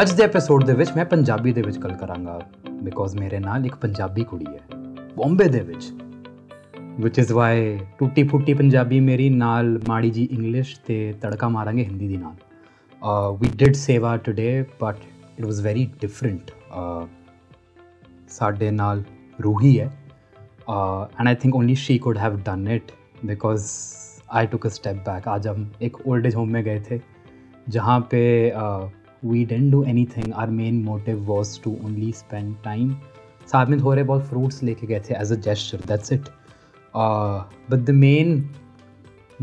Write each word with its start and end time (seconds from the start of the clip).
ਅੱਜ 0.00 0.12
ਦੇ 0.12 0.22
ਐਪੀਸੋਡ 0.22 0.64
ਦੇ 0.64 0.72
ਵਿੱਚ 0.72 0.90
ਮੈਂ 0.96 1.04
ਪੰਜਾਬੀ 1.04 1.52
ਦੇ 1.52 1.62
ਵਿੱਚ 1.62 1.78
ਗੱਲ 1.78 1.92
ਕਰਾਂਗਾ 1.92 2.40
ਬਿਕੋਜ਼ 2.82 3.16
ਮੇਰੇ 3.16 3.38
ਨਾਲ 3.38 3.66
ਇੱਕ 3.66 3.76
ਪੰਜਾਬੀ 3.76 4.24
ਕੁੜੀ 4.24 4.46
ਹੈ 4.46 4.60
ਬੰਬੇ 5.16 5.48
ਦੇ 5.48 5.60
ਵਿੱਚ 5.60 5.92
which 7.04 7.16
is 7.22 7.30
why 7.36 7.84
ਟੁੱਟੀ 7.98 8.22
ਫੁੱਟੀ 8.28 8.54
ਪੰਜਾਬੀ 8.54 9.00
ਮੇਰੀ 9.00 9.30
ਨਾਲ 9.30 9.80
ਮਾੜੀ 9.88 10.10
ਜੀ 10.10 10.28
ਇੰਗਲਿਸ਼ 10.32 10.80
ਤੇ 10.86 11.14
ਤੜਕਾ 11.22 11.48
ਮਾਰਾਂਗੇ 11.48 11.84
ਹਿੰਦੀ 11.84 12.08
ਦੀ 12.08 12.16
ਨਾਲ 12.16 12.34
ਵੀ 13.40 13.50
did 13.56 13.74
seva 13.74 14.16
today 14.16 14.64
but 14.82 14.96
it 15.38 15.44
was 15.44 15.60
very 15.60 15.90
different 16.00 16.50
ਸਾਡੇ 18.28 18.70
ਨਾਲ 18.70 19.02
ਰੂਹੀ 19.42 19.80
ਹੈ 19.80 19.92
and 20.68 21.28
I 21.28 21.34
think 21.34 21.54
only 21.54 21.74
she 21.76 21.98
could 21.98 22.18
have 22.18 22.36
done 22.36 22.68
it 22.68 22.92
because 23.24 23.64
I 24.34 24.46
took 24.46 24.66
a 24.66 24.68
step 24.68 24.96
back 24.96 25.28
आज 25.28 25.46
हम 25.48 25.70
एक 25.82 25.96
ओल्ड 26.08 26.26
एज 26.26 26.34
होम 26.34 26.48
में 26.48 26.64
गए 26.64 26.80
थे 26.80 27.00
जहाँ 27.68 28.00
पे 28.10 28.20
we 28.50 28.97
Didn't 29.24 29.70
do 29.72 29.82
anything 30.16 30.32
our 30.42 30.50
main 30.60 30.82
motive 30.84 31.24
was 31.26 31.60
to 31.62 31.76
only 31.84 32.12
spend 32.12 32.54
time 32.64 32.94
साथ 33.52 33.66
में 33.66 33.80
थोड़े 33.80 34.02
बहुत 34.02 34.26
फ्रूट्स 34.26 34.62
लेके 34.62 34.86
गए 34.86 35.00
थे 35.08 35.14
as 35.20 35.32
a 35.32 35.40
gesture 35.46 35.86
that's 35.88 36.12
it 36.12 36.28
but 36.96 37.84
the 37.86 37.90
main 38.04 38.36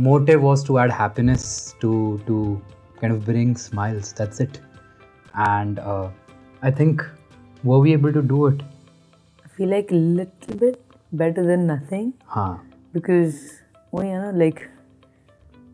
motive 0.03 0.41
was 0.41 0.61
to 0.67 0.75
add 0.81 0.91
happiness 0.97 1.75
to 1.79 1.89
to 2.27 2.35
kind 2.99 3.15
of 3.15 3.25
bring 3.25 3.49
smiles 3.63 4.11
that's 4.19 4.43
it 4.43 4.59
and 5.47 5.81
uh, 5.93 6.05
i 6.69 6.71
think 6.77 7.03
were 7.63 7.79
we 7.85 7.95
able 7.97 8.13
to 8.13 8.21
do 8.21 8.39
it 8.51 8.63
I 9.45 9.49
feel 9.57 9.69
like 9.75 9.91
a 9.91 9.99
little 10.19 10.55
bit 10.61 10.79
better 11.23 11.43
than 11.49 11.67
nothing 11.67 12.13
huh 12.35 12.53
because, 12.93 13.61
oh 13.93 14.01
yeah, 14.01 14.21
no, 14.21 14.31
like 14.31 14.69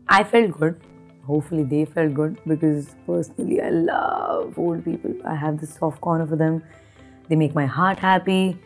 I 0.08 0.24
felt 0.24 0.52
good. 0.52 0.80
Hopefully 1.26 1.62
they 1.62 1.84
felt 1.84 2.14
good 2.14 2.38
because 2.46 2.94
personally 3.06 3.60
I 3.60 3.70
love 3.70 4.58
old 4.58 4.84
people. 4.84 5.14
I 5.24 5.34
have 5.34 5.60
this 5.60 5.74
soft 5.74 6.00
corner 6.00 6.26
for 6.26 6.36
them. 6.36 6.62
They 7.28 7.36
make 7.36 7.54
my 7.54 7.66
heart 7.66 7.98
happy. 7.98 8.56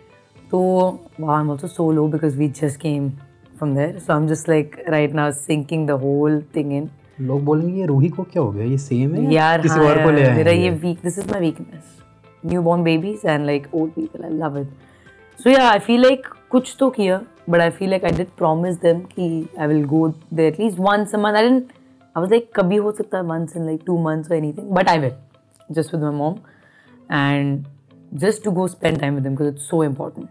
So 0.51 0.61
wow, 1.19 1.31
I'm 1.31 1.51
also 1.51 1.67
solo 1.67 2.09
because 2.09 2.37
we 2.37 2.49
just 2.49 2.79
came 2.79 3.17
from 3.59 3.75
there. 3.75 3.99
So 4.01 4.15
I'm 4.15 4.29
just 4.29 4.47
like 4.49 4.79
right 4.87 5.13
now 5.13 5.31
sinking 5.31 5.87
the 5.87 5.97
whole 5.99 6.43
thing 6.53 6.73
in. 6.81 6.91
लोग 7.21 7.45
बोलेंगे 7.45 7.81
ये 7.81 7.87
रूही 7.87 8.09
को 8.09 8.23
क्या 8.23 8.43
हो 8.43 8.51
गया 8.53 8.65
ये 8.65 8.77
same 8.79 9.15
है 9.15 9.23
या 9.25 9.31
यार 9.31 9.63
किसी 9.63 9.75
हाँ 9.75 9.89
और 9.89 10.03
को 10.05 10.11
ले 10.11 10.21
यार, 10.21 10.31
आए 10.31 10.37
मेरा 10.37 10.51
हैं 10.51 10.59
ये 10.59 10.71
ये? 10.71 10.79
weak 10.85 11.03
this 11.03 11.19
is 11.23 11.27
my 11.33 11.41
weakness 11.43 11.91
newborn 12.53 12.85
babies 12.87 13.25
and 13.35 13.47
like 13.47 13.69
old 13.81 13.95
people 13.99 14.25
I 14.29 14.31
love 14.39 14.57
it 14.61 14.73
so 15.45 15.51
yeah 15.51 15.69
I 15.75 15.79
feel 15.89 16.03
like 16.07 16.29
कुछ 16.51 16.75
तो 16.81 16.89
किया 16.91 17.21
but 17.51 17.61
I 17.61 17.69
feel 17.79 17.93
like 17.95 18.07
I 18.11 18.15
did 18.21 18.33
promise 18.41 18.81
them 18.87 19.05
कि 19.13 19.29
I 19.59 19.69
will 19.73 19.85
go 19.93 20.01
there 20.39 20.53
at 20.53 20.59
least 20.63 20.83
once 20.89 21.15
a 21.19 21.23
month 21.27 21.41
I 21.43 21.45
didn't 21.49 21.71
I 22.18 22.20
was 22.20 22.32
like, 22.32 22.52
kabhi 22.52 22.78
ho 22.82 22.92
sakta 22.98 23.22
months 23.22 23.56
in 23.56 23.68
like 23.68 23.86
two 23.86 23.96
months 23.96 24.32
or 24.32 24.34
anything, 24.34 24.74
but 24.74 24.88
I 24.90 24.98
will, 24.98 25.16
just 25.72 25.92
with 25.92 26.02
my 26.02 26.10
mom, 26.10 26.42
and 27.12 27.68
just 28.16 28.44
to 28.46 28.52
go 28.52 28.66
spend 28.66 29.00
time 29.02 29.14
with 29.14 29.24
them 29.24 29.36
because 29.36 29.54
it's 29.54 29.70
so 29.70 29.84
important. 29.84 30.28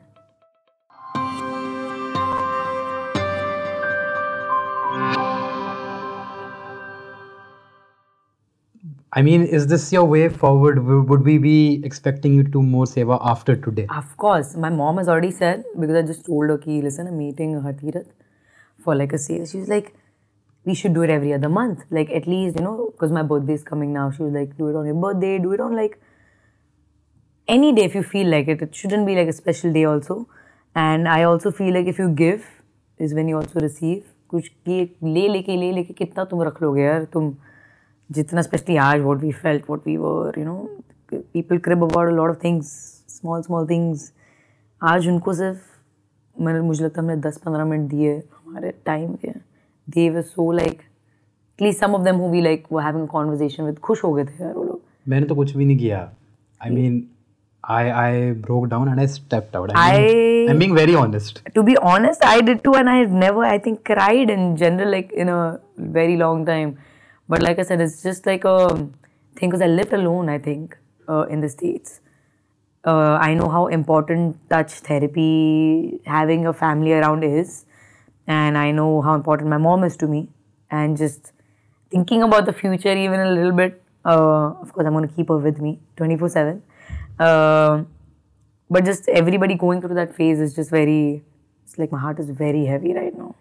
I 9.12 9.22
mean, 9.22 9.44
is 9.44 9.68
this 9.68 9.92
your 9.92 10.04
way 10.06 10.28
forward? 10.28 10.84
Would 10.84 11.24
we 11.24 11.38
be 11.38 11.80
expecting 11.84 12.34
you 12.34 12.42
to 12.56 12.62
more 12.62 12.86
seva 12.86 13.20
after 13.34 13.54
today? 13.54 13.86
Of 13.90 14.16
course. 14.16 14.56
My 14.56 14.70
mom 14.70 14.96
has 14.96 15.08
already 15.08 15.30
said, 15.30 15.62
because 15.78 15.94
I 15.94 16.02
just 16.02 16.26
told 16.26 16.50
her, 16.50 16.58
ki, 16.58 16.82
listen, 16.82 17.06
I'm 17.06 17.16
meeting 17.16 17.54
Hatirath 17.68 18.08
for 18.82 18.96
like 18.96 19.12
a 19.12 19.16
seva. 19.16 19.54
was 19.54 19.68
like, 19.68 19.94
"We 20.65 20.75
should 20.81 20.93
do 20.93 21.03
it 21.07 21.09
every 21.09 21.33
other 21.33 21.49
month, 21.49 21.83
like 21.89 22.11
at 22.21 22.27
least 22.27 22.59
you 22.59 22.65
know, 22.65 22.77
because 22.91 23.13
my 23.17 23.23
birthday 23.33 23.57
is 23.59 23.63
coming 23.63 23.93
now." 23.93 24.05
She 24.11 24.23
was 24.23 24.33
like, 24.39 24.55
"Do 24.57 24.69
it 24.69 24.79
on 24.81 24.89
your 24.91 24.99
birthday, 25.05 25.33
do 25.39 25.53
it 25.57 25.59
on 25.59 25.75
like 25.81 25.99
any 27.47 27.71
day 27.73 27.85
if 27.91 27.95
you 27.95 28.03
feel 28.03 28.27
like 28.27 28.47
it. 28.47 28.61
It 28.61 28.81
shouldn't 28.81 29.11
be 29.11 29.15
like 29.15 29.33
a 29.35 29.37
special 29.41 29.77
day 29.79 29.85
also." 29.93 30.19
And 30.75 31.07
I 31.07 31.23
also 31.23 31.51
feel 31.51 31.73
like 31.73 31.87
if 31.87 31.97
you 31.99 32.09
give 32.09 32.49
is 32.97 33.13
when 33.13 33.27
you 33.27 33.39
also 33.43 33.59
receive. 33.59 34.01
कुछ 34.29 34.51
ये 34.67 34.83
ले 35.03 35.27
लेके 35.27 35.55
ले 35.57 35.71
लेके 35.71 35.93
कितना 35.93 36.23
तुम 36.25 36.41
रख 36.43 36.61
लोगे 36.63 36.81
यार 36.81 37.03
तुम 37.13 37.33
जितना 38.11 38.41
स्पेशली 38.41 38.75
आज 38.83 39.01
what 39.07 39.23
we 39.25 39.31
felt 39.39 39.67
what 39.71 39.89
we 39.89 39.95
were 40.03 40.31
you 40.39 40.45
know 40.45 40.59
people 41.37 41.59
crib 41.65 41.83
about 41.87 42.11
a 42.11 42.15
lot 42.19 42.33
of 42.33 42.37
things 42.43 42.69
small 43.15 43.43
small 43.47 43.67
things 43.71 44.05
आज 44.91 45.07
उनको 45.07 45.33
सिर्फ 45.33 45.57
मैंने 46.41 46.61
मुझे 46.61 46.83
लगता 46.83 47.01
है 47.01 47.07
हमने 47.07 47.21
दस 47.27 47.37
पंद्रह 47.45 47.65
मिनट 47.65 47.89
दिए 47.89 48.15
हमारे 48.17 48.71
टाइम 48.85 49.15
के 49.85 49.91
they 49.91 50.09
were 50.09 50.21
so 50.21 50.51
like 50.51 50.71
at least 50.71 51.79
some 51.79 51.95
of 51.95 52.01
them 52.01 52.15
who 52.15 52.29
we 52.29 52.41
like 52.41 52.67
वो 52.71 52.79
हैविंग 52.79 53.07
कॉन्वर्जेशन 53.07 53.63
विद 53.63 53.79
खुश 53.79 54.03
हो 54.03 54.13
गए 54.13 54.25
थे 54.25 54.43
यार 54.43 54.53
वो 54.53 54.63
लोग 54.63 54.81
मैंने 55.09 55.25
तो 55.27 55.35
कुछ 55.35 55.55
भी 55.57 55.65
नहीं 55.65 55.77
किया. 55.77 56.09
I 56.65 56.69
mean, 56.69 56.97
I 57.71 57.81
I 58.01 58.33
broke 58.47 58.65
down 58.71 58.89
and 58.91 58.99
I 59.03 59.05
stepped 59.13 59.55
out. 59.59 59.71
I 59.75 59.83
I- 59.83 59.97
mean, 59.97 60.49
I'm 60.49 60.59
being 60.61 60.75
very 60.77 60.95
honest. 60.99 61.39
to 61.55 61.63
be 61.69 61.75
honest, 61.91 62.25
I 62.27 62.41
did 62.49 62.61
too, 62.67 62.73
and 62.81 62.91
I 62.91 62.97
never, 63.23 63.43
I 63.47 63.57
think, 63.65 63.81
cried 63.89 64.31
in 64.35 64.45
general, 64.61 64.91
like 64.95 65.11
in 65.23 65.31
a 65.33 65.59
very 65.97 66.17
long 66.21 66.45
time. 66.45 66.71
But 67.29 67.45
like 67.47 67.59
I 67.59 67.65
said, 67.71 67.83
it's 67.85 67.97
just 68.03 68.29
like 68.31 68.47
a 68.51 68.55
thing 68.75 69.49
because 69.49 69.61
I 69.61 69.71
lived 69.73 69.93
alone, 69.93 70.29
I 70.29 70.37
think, 70.47 70.77
uh, 71.07 71.25
in 71.35 71.43
the 71.45 71.49
States. 71.49 71.99
Uh, 72.83 73.15
I 73.27 73.33
know 73.33 73.49
how 73.49 73.65
important 73.79 74.37
touch 74.49 74.79
therapy, 74.89 76.01
having 76.05 76.47
a 76.47 76.53
family 76.53 76.93
around 76.93 77.23
is, 77.23 77.64
and 78.26 78.58
I 78.58 78.70
know 78.70 79.02
how 79.02 79.14
important 79.14 79.50
my 79.50 79.58
mom 79.58 79.84
is 79.84 79.96
to 79.98 80.06
me, 80.06 80.28
and 80.70 80.96
just 80.96 81.32
thinking 81.90 82.22
about 82.22 82.46
the 82.46 82.52
future 82.52 82.92
even 82.92 83.20
a 83.20 83.30
little 83.30 83.52
bit. 83.52 83.82
Uh, 84.04 84.52
of 84.62 84.72
course, 84.72 84.86
I'm 84.86 84.92
going 84.92 85.08
to 85.08 85.14
keep 85.14 85.28
her 85.28 85.38
with 85.38 85.60
me 85.60 85.80
24 85.96 86.28
7. 86.28 86.62
Uh, 87.18 87.84
but 88.68 88.84
just 88.84 89.08
everybody 89.08 89.54
going 89.54 89.80
through 89.80 89.94
that 89.94 90.14
phase 90.14 90.40
is 90.40 90.54
just 90.54 90.70
very, 90.70 91.22
it's 91.64 91.78
like 91.78 91.92
my 91.92 91.98
heart 91.98 92.18
is 92.18 92.30
very 92.30 92.64
heavy 92.66 92.94
right 92.94 93.16
now. 93.16 93.34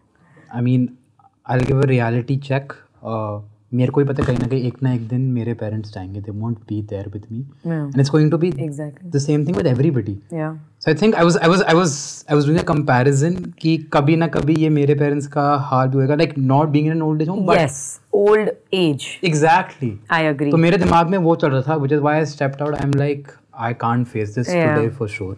I 0.53 0.61
mean, 0.61 0.97
I'll 1.45 1.59
give 1.59 1.77
a 1.83 1.87
reality 1.87 2.37
check. 2.37 2.75
Uh, 3.03 3.39
मेरे 3.75 3.91
को 3.91 4.01
ही 4.01 4.07
पता 4.07 4.23
कहीं 4.23 4.37
ना 4.39 4.47
कहीं 4.47 4.61
एक 4.67 4.81
ना 4.83 4.93
एक 4.93 5.07
दिन 5.07 5.21
मेरे 5.31 5.53
पेरेंट्स 5.61 5.93
जाएँगे 5.93 6.21
they 6.21 6.31
won't 6.31 6.57
be 6.69 6.81
there 6.89 7.09
with 7.13 7.25
me 7.31 7.39
and 7.67 7.99
it's 7.99 8.11
going 8.11 8.31
to 8.31 8.37
be 8.37 8.51
Exactly. 8.51 9.11
The 9.15 9.19
same 9.25 9.45
thing 9.47 9.57
with 9.57 9.67
everybody 9.67 10.13
Yeah. 10.33 10.53
So 10.81 10.89
I 10.91 10.95
think 11.01 11.15
I 11.15 11.23
was 11.23 11.37
I 11.37 11.49
was 11.49 11.61
I 11.61 11.75
was 11.75 11.93
I 12.29 12.35
was 12.35 12.45
doing 12.45 12.59
a 12.59 12.63
comparison 12.73 13.35
कि 13.61 13.77
कभी 13.93 14.15
ना 14.15 14.27
कभी 14.35 14.55
ये 14.63 14.69
मेरे 14.69 14.95
parents 14.95 15.27
का 15.35 15.45
हाल 15.69 15.89
होएगा 15.95 16.15
like 16.15 16.37
not 16.37 16.69
being 16.69 16.87
in 16.87 16.93
an 16.93 17.01
old 17.01 17.21
age 17.21 17.29
home 17.29 17.45
but 17.45 17.59
yes. 17.59 17.79
Old 18.17 18.49
age. 18.75 19.05
Exactly 19.25 19.91
I 20.13 20.21
agree. 20.27 20.51
तो 20.51 20.57
मेरे 20.57 20.77
दिमाग 20.77 21.09
में 21.09 21.17
वो 21.17 21.35
चल 21.35 21.49
रहा 21.51 21.61
था 21.67 21.75
which 21.75 21.91
is 21.91 21.99
why 22.01 22.17
I 22.17 22.25
stepped 22.25 22.61
out 22.61 22.75
I 22.75 22.87
am 22.87 22.93
like 22.97 23.27
I 23.67 23.73
can't 23.81 24.07
face 24.07 24.35
this 24.35 24.47
today 24.47 24.89
for 24.97 25.07
sure 25.09 25.37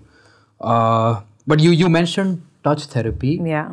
but 1.49 1.61
you 1.61 1.71
you 1.71 1.87
mentioned 1.89 2.37
touch 2.65 2.87
therapy 2.95 3.37
yeah. 3.49 3.67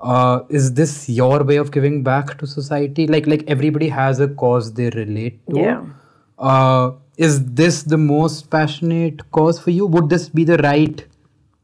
Uh, 0.00 0.40
is 0.48 0.72
this 0.74 1.08
your 1.08 1.42
way 1.44 1.56
of 1.56 1.70
giving 1.70 2.02
back 2.02 2.36
to 2.38 2.46
society 2.46 3.06
like 3.06 3.26
like 3.26 3.44
everybody 3.46 3.88
has 3.88 4.20
a 4.20 4.28
cause 4.28 4.72
they 4.74 4.90
relate 4.90 5.40
to 5.50 5.58
Yeah. 5.60 5.84
uh, 6.38 6.92
is 7.16 7.44
this 7.60 7.82
the 7.82 7.96
most 7.98 8.50
passionate 8.50 9.30
cause 9.30 9.58
for 9.58 9.70
you 9.70 9.86
would 9.86 10.08
this 10.10 10.28
be 10.28 10.44
the 10.44 10.58
right 10.58 11.04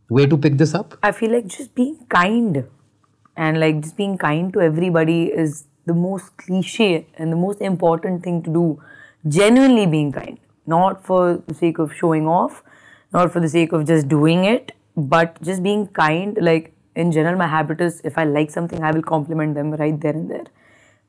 way 0.09 0.27
to 0.27 0.37
pick 0.37 0.57
this 0.59 0.75
up 0.75 0.97
I 1.03 1.13
feel 1.13 1.31
like 1.33 1.47
just 1.47 1.75
being 1.75 1.99
kind 2.09 2.65
and 3.37 3.61
like 3.61 3.81
just 3.83 3.97
being 3.97 4.17
kind 4.19 4.53
to 4.55 4.61
everybody 4.61 5.25
is 5.27 5.65
the 5.87 5.95
most 5.95 6.37
cliche 6.37 7.07
and 7.19 7.33
the 7.33 7.37
most 7.37 7.61
important 7.61 8.23
thing 8.23 8.43
to 8.45 8.51
do. 8.53 8.83
Genuinely 9.27 9.87
being 9.87 10.13
kind, 10.13 10.39
not 10.67 11.05
for 11.05 11.43
the 11.47 11.55
sake 11.55 11.79
of 11.79 11.93
showing 11.95 12.27
off, 12.29 12.63
not 13.13 13.33
for 13.33 13.41
the 13.41 13.49
sake 13.49 13.73
of 13.73 13.87
just 13.87 14.07
doing 14.09 14.45
it, 14.45 14.73
but 14.97 15.41
just 15.43 15.63
being 15.63 15.87
kind. 15.89 16.37
Like 16.41 16.73
in 16.97 17.11
general 17.13 17.39
my 17.39 17.47
habit 17.53 17.81
is 17.85 18.01
if 18.11 18.19
I 18.21 18.25
like 18.29 18.51
something, 18.55 18.83
I 18.89 18.91
will 18.97 19.05
compliment 19.11 19.59
them 19.59 19.71
right 19.81 20.01
there 20.05 20.17
and 20.19 20.33
there. 20.33 20.47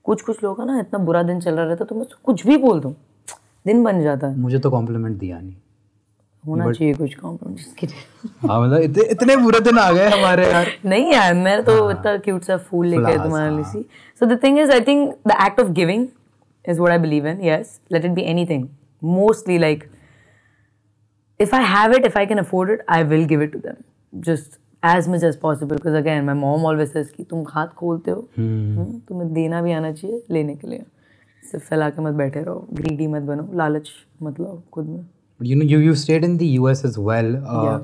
कुछ 0.06 0.22
कुछ 0.22 0.44
लोग 0.44 0.62
ना 0.68 0.80
इतना 0.80 1.00
बुरा 1.06 1.24
दिन 1.24 1.40
चल 1.40 1.56
रहा 1.56 1.66
रहता 1.66 1.86
तो 1.86 1.96
मैं 1.96 2.06
कुछ 2.24 2.46
भी 2.48 2.58
बोल 2.58 2.80
दूँ 2.80 2.94
दिन 3.66 3.84
बन 3.84 4.02
जाता 4.04 4.28
है। 4.28 4.38
मुझे 4.40 4.60
तो 4.60 4.70
कॉम्प्लीमेंट 4.72 5.18
दिया 5.18 5.40
नहीं। 5.40 5.56
होना 6.44 6.66
But... 6.66 6.78
चाहिए 6.78 6.94
कुछ 6.94 7.16
कॉम्प्लीमेंट 7.16 7.94
हाँ 8.50 8.60
मतलब 8.62 8.82
इतने 8.82 9.04
इतने 9.12 9.36
बुरे 9.44 9.60
दिन 9.60 9.78
आ 9.80 9.92
गए 9.92 10.10
हमारे 10.10 10.48
यार। 10.52 10.72
नहीं 10.86 11.12
यार 11.14 11.34
मैं 11.34 11.62
तो 11.64 11.90
इतना 11.92 12.18
क्यूट 12.26 12.44
सा 12.44 12.58
फूल 12.70 12.88
लेके 12.88 13.06
आया 13.12 13.24
तुम्हारे 13.24 13.50
लिए 13.50 13.64
हाँ। 13.64 13.72
See. 13.72 13.86
So 14.20 14.26
the 14.26 14.40
thing 14.44 14.60
is 14.60 14.72
I 14.72 14.82
think 14.88 15.16
the 15.28 15.38
act 15.46 15.60
of 15.62 15.72
giving 15.82 16.08
is 16.70 16.80
what 16.80 16.92
I 16.92 17.00
believe 17.08 17.28
in 17.28 17.42
yes 17.46 17.80
let 17.92 18.06
it 18.06 18.12
be 18.12 18.22
anything 18.36 18.68
mostly 19.04 19.58
like 19.58 19.90
if 21.40 21.54
I 21.58 21.60
have 21.70 21.94
it, 21.96 22.06
if 22.08 22.14
I 22.20 22.22
can 22.28 22.40
afford 22.40 22.70
it, 22.74 22.82
I 22.96 22.98
will 23.12 23.24
give 23.30 23.42
it 23.46 23.50
to 23.54 23.60
them. 23.62 23.78
Just 24.26 24.54
as 24.84 25.08
much 25.08 25.24
as 25.24 25.36
possible. 25.38 25.76
Because 25.78 25.96
again, 25.96 26.26
my 26.26 26.34
mom 26.34 26.66
always 26.72 26.92
says 26.96 27.12
कि 27.18 27.24
तुम 27.30 27.46
हाथ 27.50 27.68
खोलते 27.82 28.12
हो 28.12 28.28
हम्म, 28.38 29.00
तुम्हें 29.10 29.34
देना 29.34 29.62
भी 29.62 29.72
आना 29.72 29.92
चाहिए 29.92 30.22
लेने 30.32 30.56
के 30.56 30.68
लिए 30.68 30.84
सिर्फ़ 31.52 31.66
फैला 31.70 31.90
के 31.90 32.02
मत 32.02 32.14
बैठे 32.22 32.44
रहो 32.44 32.68
ग्रीडी 32.80 33.08
मत 33.14 33.22
बनो 33.32 33.48
लालच 33.58 33.90
मत 34.24 34.40
लो 34.40 34.62
खुद 34.74 34.88
में 34.90 35.04
you 35.50 35.56
know 35.60 35.66
you 35.74 35.78
you 35.86 35.94
stayed 36.04 36.26
in 36.26 36.36
the 36.42 36.48
US 36.60 36.84
as 36.90 36.98
well 37.08 37.30
uh, 37.54 37.64
Yeah. 37.68 37.80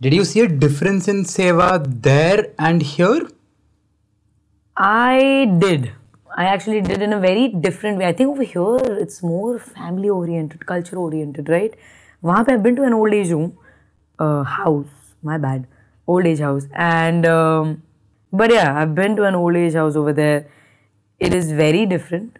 did 0.00 0.14
you 0.16 0.24
see 0.32 0.42
a 0.46 0.48
difference 0.64 1.08
in 1.12 1.22
seva 1.36 1.68
there 2.08 2.42
and 2.68 2.82
here 2.90 3.22
I 4.76 5.46
did. 5.58 5.92
I 6.36 6.44
actually 6.46 6.80
did 6.82 7.00
in 7.02 7.12
a 7.14 7.18
very 7.20 7.48
different 7.66 7.98
way. 7.98 8.06
I 8.06 8.12
think 8.12 8.28
over 8.30 8.42
here 8.42 8.98
it's 9.04 9.22
more 9.22 9.58
family 9.58 10.10
oriented, 10.10 10.66
culture 10.66 10.98
oriented, 11.04 11.48
right? 11.48 11.72
वहाँ 12.24 12.44
पे 12.44 12.52
I've 12.54 12.62
been 12.62 12.76
to 12.76 12.82
an 12.88 12.92
old 12.98 13.14
age 13.14 13.30
home, 13.30 13.52
uh, 14.18 14.42
house. 14.42 15.14
My 15.22 15.38
bad, 15.38 15.64
old 16.07 16.25
age 16.25 16.39
house, 16.39 16.67
and 16.73 17.25
um, 17.25 17.81
but 18.31 18.51
yeah, 18.51 18.77
I've 18.77 18.95
been 18.95 19.15
to 19.15 19.23
an 19.23 19.35
old 19.35 19.55
age 19.55 19.73
house 19.73 19.95
over 19.95 20.13
there. 20.13 20.47
It 21.19 21.33
is 21.33 21.51
very 21.51 21.85
different. 21.85 22.39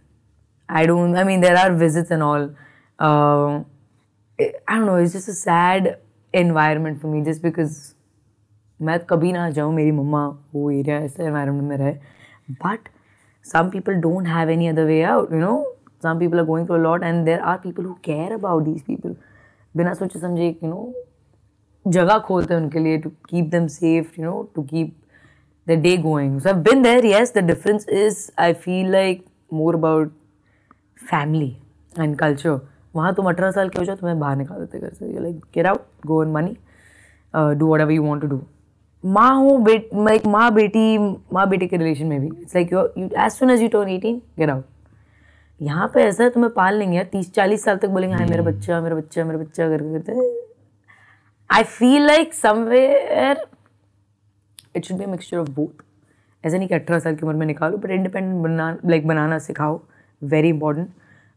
I 0.69 0.85
don't. 0.85 1.15
I 1.15 1.23
mean, 1.23 1.41
there 1.41 1.57
are 1.57 1.73
visits 1.73 2.11
and 2.11 2.23
all. 2.23 2.49
Uh, 2.99 3.63
I 4.39 4.75
don't 4.75 4.85
know. 4.85 4.95
It's 4.95 5.13
just 5.13 5.27
a 5.27 5.33
sad 5.33 5.97
environment 6.33 7.01
for 7.01 7.07
me, 7.07 7.23
just 7.23 7.41
because 7.41 7.95
मैं 8.81 8.97
कभी 9.09 9.31
ना 9.31 9.49
जाऊँ 9.55 9.73
मेरी 9.73 9.91
मम्मा 9.91 10.25
वो 10.53 10.69
area 10.71 10.95
ऐसे 10.99 11.23
environment 11.23 11.69
में 11.69 11.77
रहे 11.77 11.93
but 12.63 12.87
some 13.49 13.69
people 13.73 13.99
don't 14.05 14.29
have 14.31 14.49
any 14.53 14.69
other 14.71 14.85
way 14.87 15.03
out 15.11 15.31
you 15.35 15.41
know 15.43 15.53
some 16.05 16.19
people 16.21 16.41
are 16.41 16.47
going 16.49 16.65
through 16.65 16.79
a 16.79 16.83
lot 16.85 17.05
and 17.09 17.27
there 17.29 17.43
are 17.51 17.57
people 17.65 17.87
who 17.89 17.93
care 18.07 18.33
about 18.37 18.65
these 18.69 18.83
people 18.89 19.15
बिना 19.77 19.93
सोचे 19.93 20.19
समझे 20.19 20.49
you 20.63 20.71
know 20.71 20.83
जगह 21.86 22.18
खोलते 22.26 22.54
हैं 22.54 22.60
उनके 22.60 22.78
लिए 22.78 22.98
to 22.98 23.10
keep 23.30 23.50
them 23.50 23.68
safe 23.70 24.20
you 24.20 24.24
know 24.26 24.42
to 24.54 24.62
keep 24.62 24.94
the 25.66 25.72
day 25.82 25.96
going. 26.02 26.34
So, 26.40 26.50
I've 26.50 26.62
been 26.62 26.82
there, 26.82 27.04
yes, 27.04 27.32
the 27.36 27.42
difference 27.46 27.86
is 28.00 28.18
I 28.42 28.52
feel 28.64 28.90
like 28.90 29.22
more 29.60 29.74
about 29.78 30.12
family 31.10 31.48
and 32.04 32.18
culture. 32.18 32.58
वहाँ 32.96 33.14
तुम 33.14 33.28
अठारह 33.28 33.50
साल 33.50 33.68
के 33.68 33.78
हो 33.78 33.84
जाओ, 33.84 33.96
तुम्हें 33.96 34.18
बाहर 34.20 34.36
निकाल 34.36 34.58
देते 34.60 34.78
घर 34.78 34.92
से। 34.92 35.12
You 35.14 35.22
like 35.22 35.40
get 35.54 35.66
out 35.66 36.06
go 36.06 36.22
earn 36.24 36.30
money 36.32 36.56
do 37.34 37.72
whatever 37.80 37.92
you 37.92 38.02
want 38.02 38.22
to 38.22 38.28
do 38.28 38.40
माँ 39.04 39.34
हूँ, 39.36 39.58
बेट 39.64 39.90
लाइक 39.94 40.26
माँ 40.26 40.52
बेटी 40.54 40.98
माँ 40.98 41.48
बेटी 41.48 41.66
के 41.66 41.76
रिलेशन 41.76 42.06
में 42.06 42.20
भी। 42.20 42.26
It's 42.26 42.56
like 42.56 42.72
you 42.72 42.86
as 43.24 43.32
soon 43.32 43.50
as 43.50 43.62
you 43.62 43.68
turn 43.68 43.88
eighteen 43.88 44.22
get 44.38 44.50
out 44.50 44.64
यहाँ 45.60 45.90
पे 45.94 46.02
ऐसा 46.04 46.24
है, 46.24 46.30
तुम्हें 46.30 46.52
पाल 46.54 46.78
लेंगे 46.78 46.96
यार 46.96 47.08
तीस 47.12 47.32
चालीस 47.34 47.64
साल 47.64 47.76
तक 47.76 47.88
बोलेंगे 47.88 48.14
हाँ 48.16 48.26
मेरा. 48.26 48.42
बच्चा 48.42 48.80
मेरा 48.80 48.96
बच्चा 48.96 49.24
मेरा 49.24 49.38
बच्चा 49.38 49.68
करके 49.68 49.92
करते 49.92 50.12
I 51.50 51.62
feel 51.62 52.06
like 52.06 52.34
somewhere 52.34 53.44
it 54.76 54.84
should 54.84 54.96
be 54.98 55.04
a 55.04 55.08
mixture 55.08 55.36
of 55.38 55.50
both 55.50 55.82
ऐसा 56.44 56.56
नहीं 56.56 56.68
कि 56.68 56.74
अठारह 56.74 56.98
साल 56.98 57.14
की 57.16 57.26
उम्र 57.26 57.34
में 57.36 57.46
निकालो 57.46 57.76
बट 57.76 57.90
इंडिपेंडेंट 57.90 58.42
बना 58.42 58.76
लाइक 58.86 59.06
बनाना 59.06 59.38
सिखाओ. 59.38 59.80
वेरी 60.22 60.48
इंपॉर्टेंट 60.48 60.88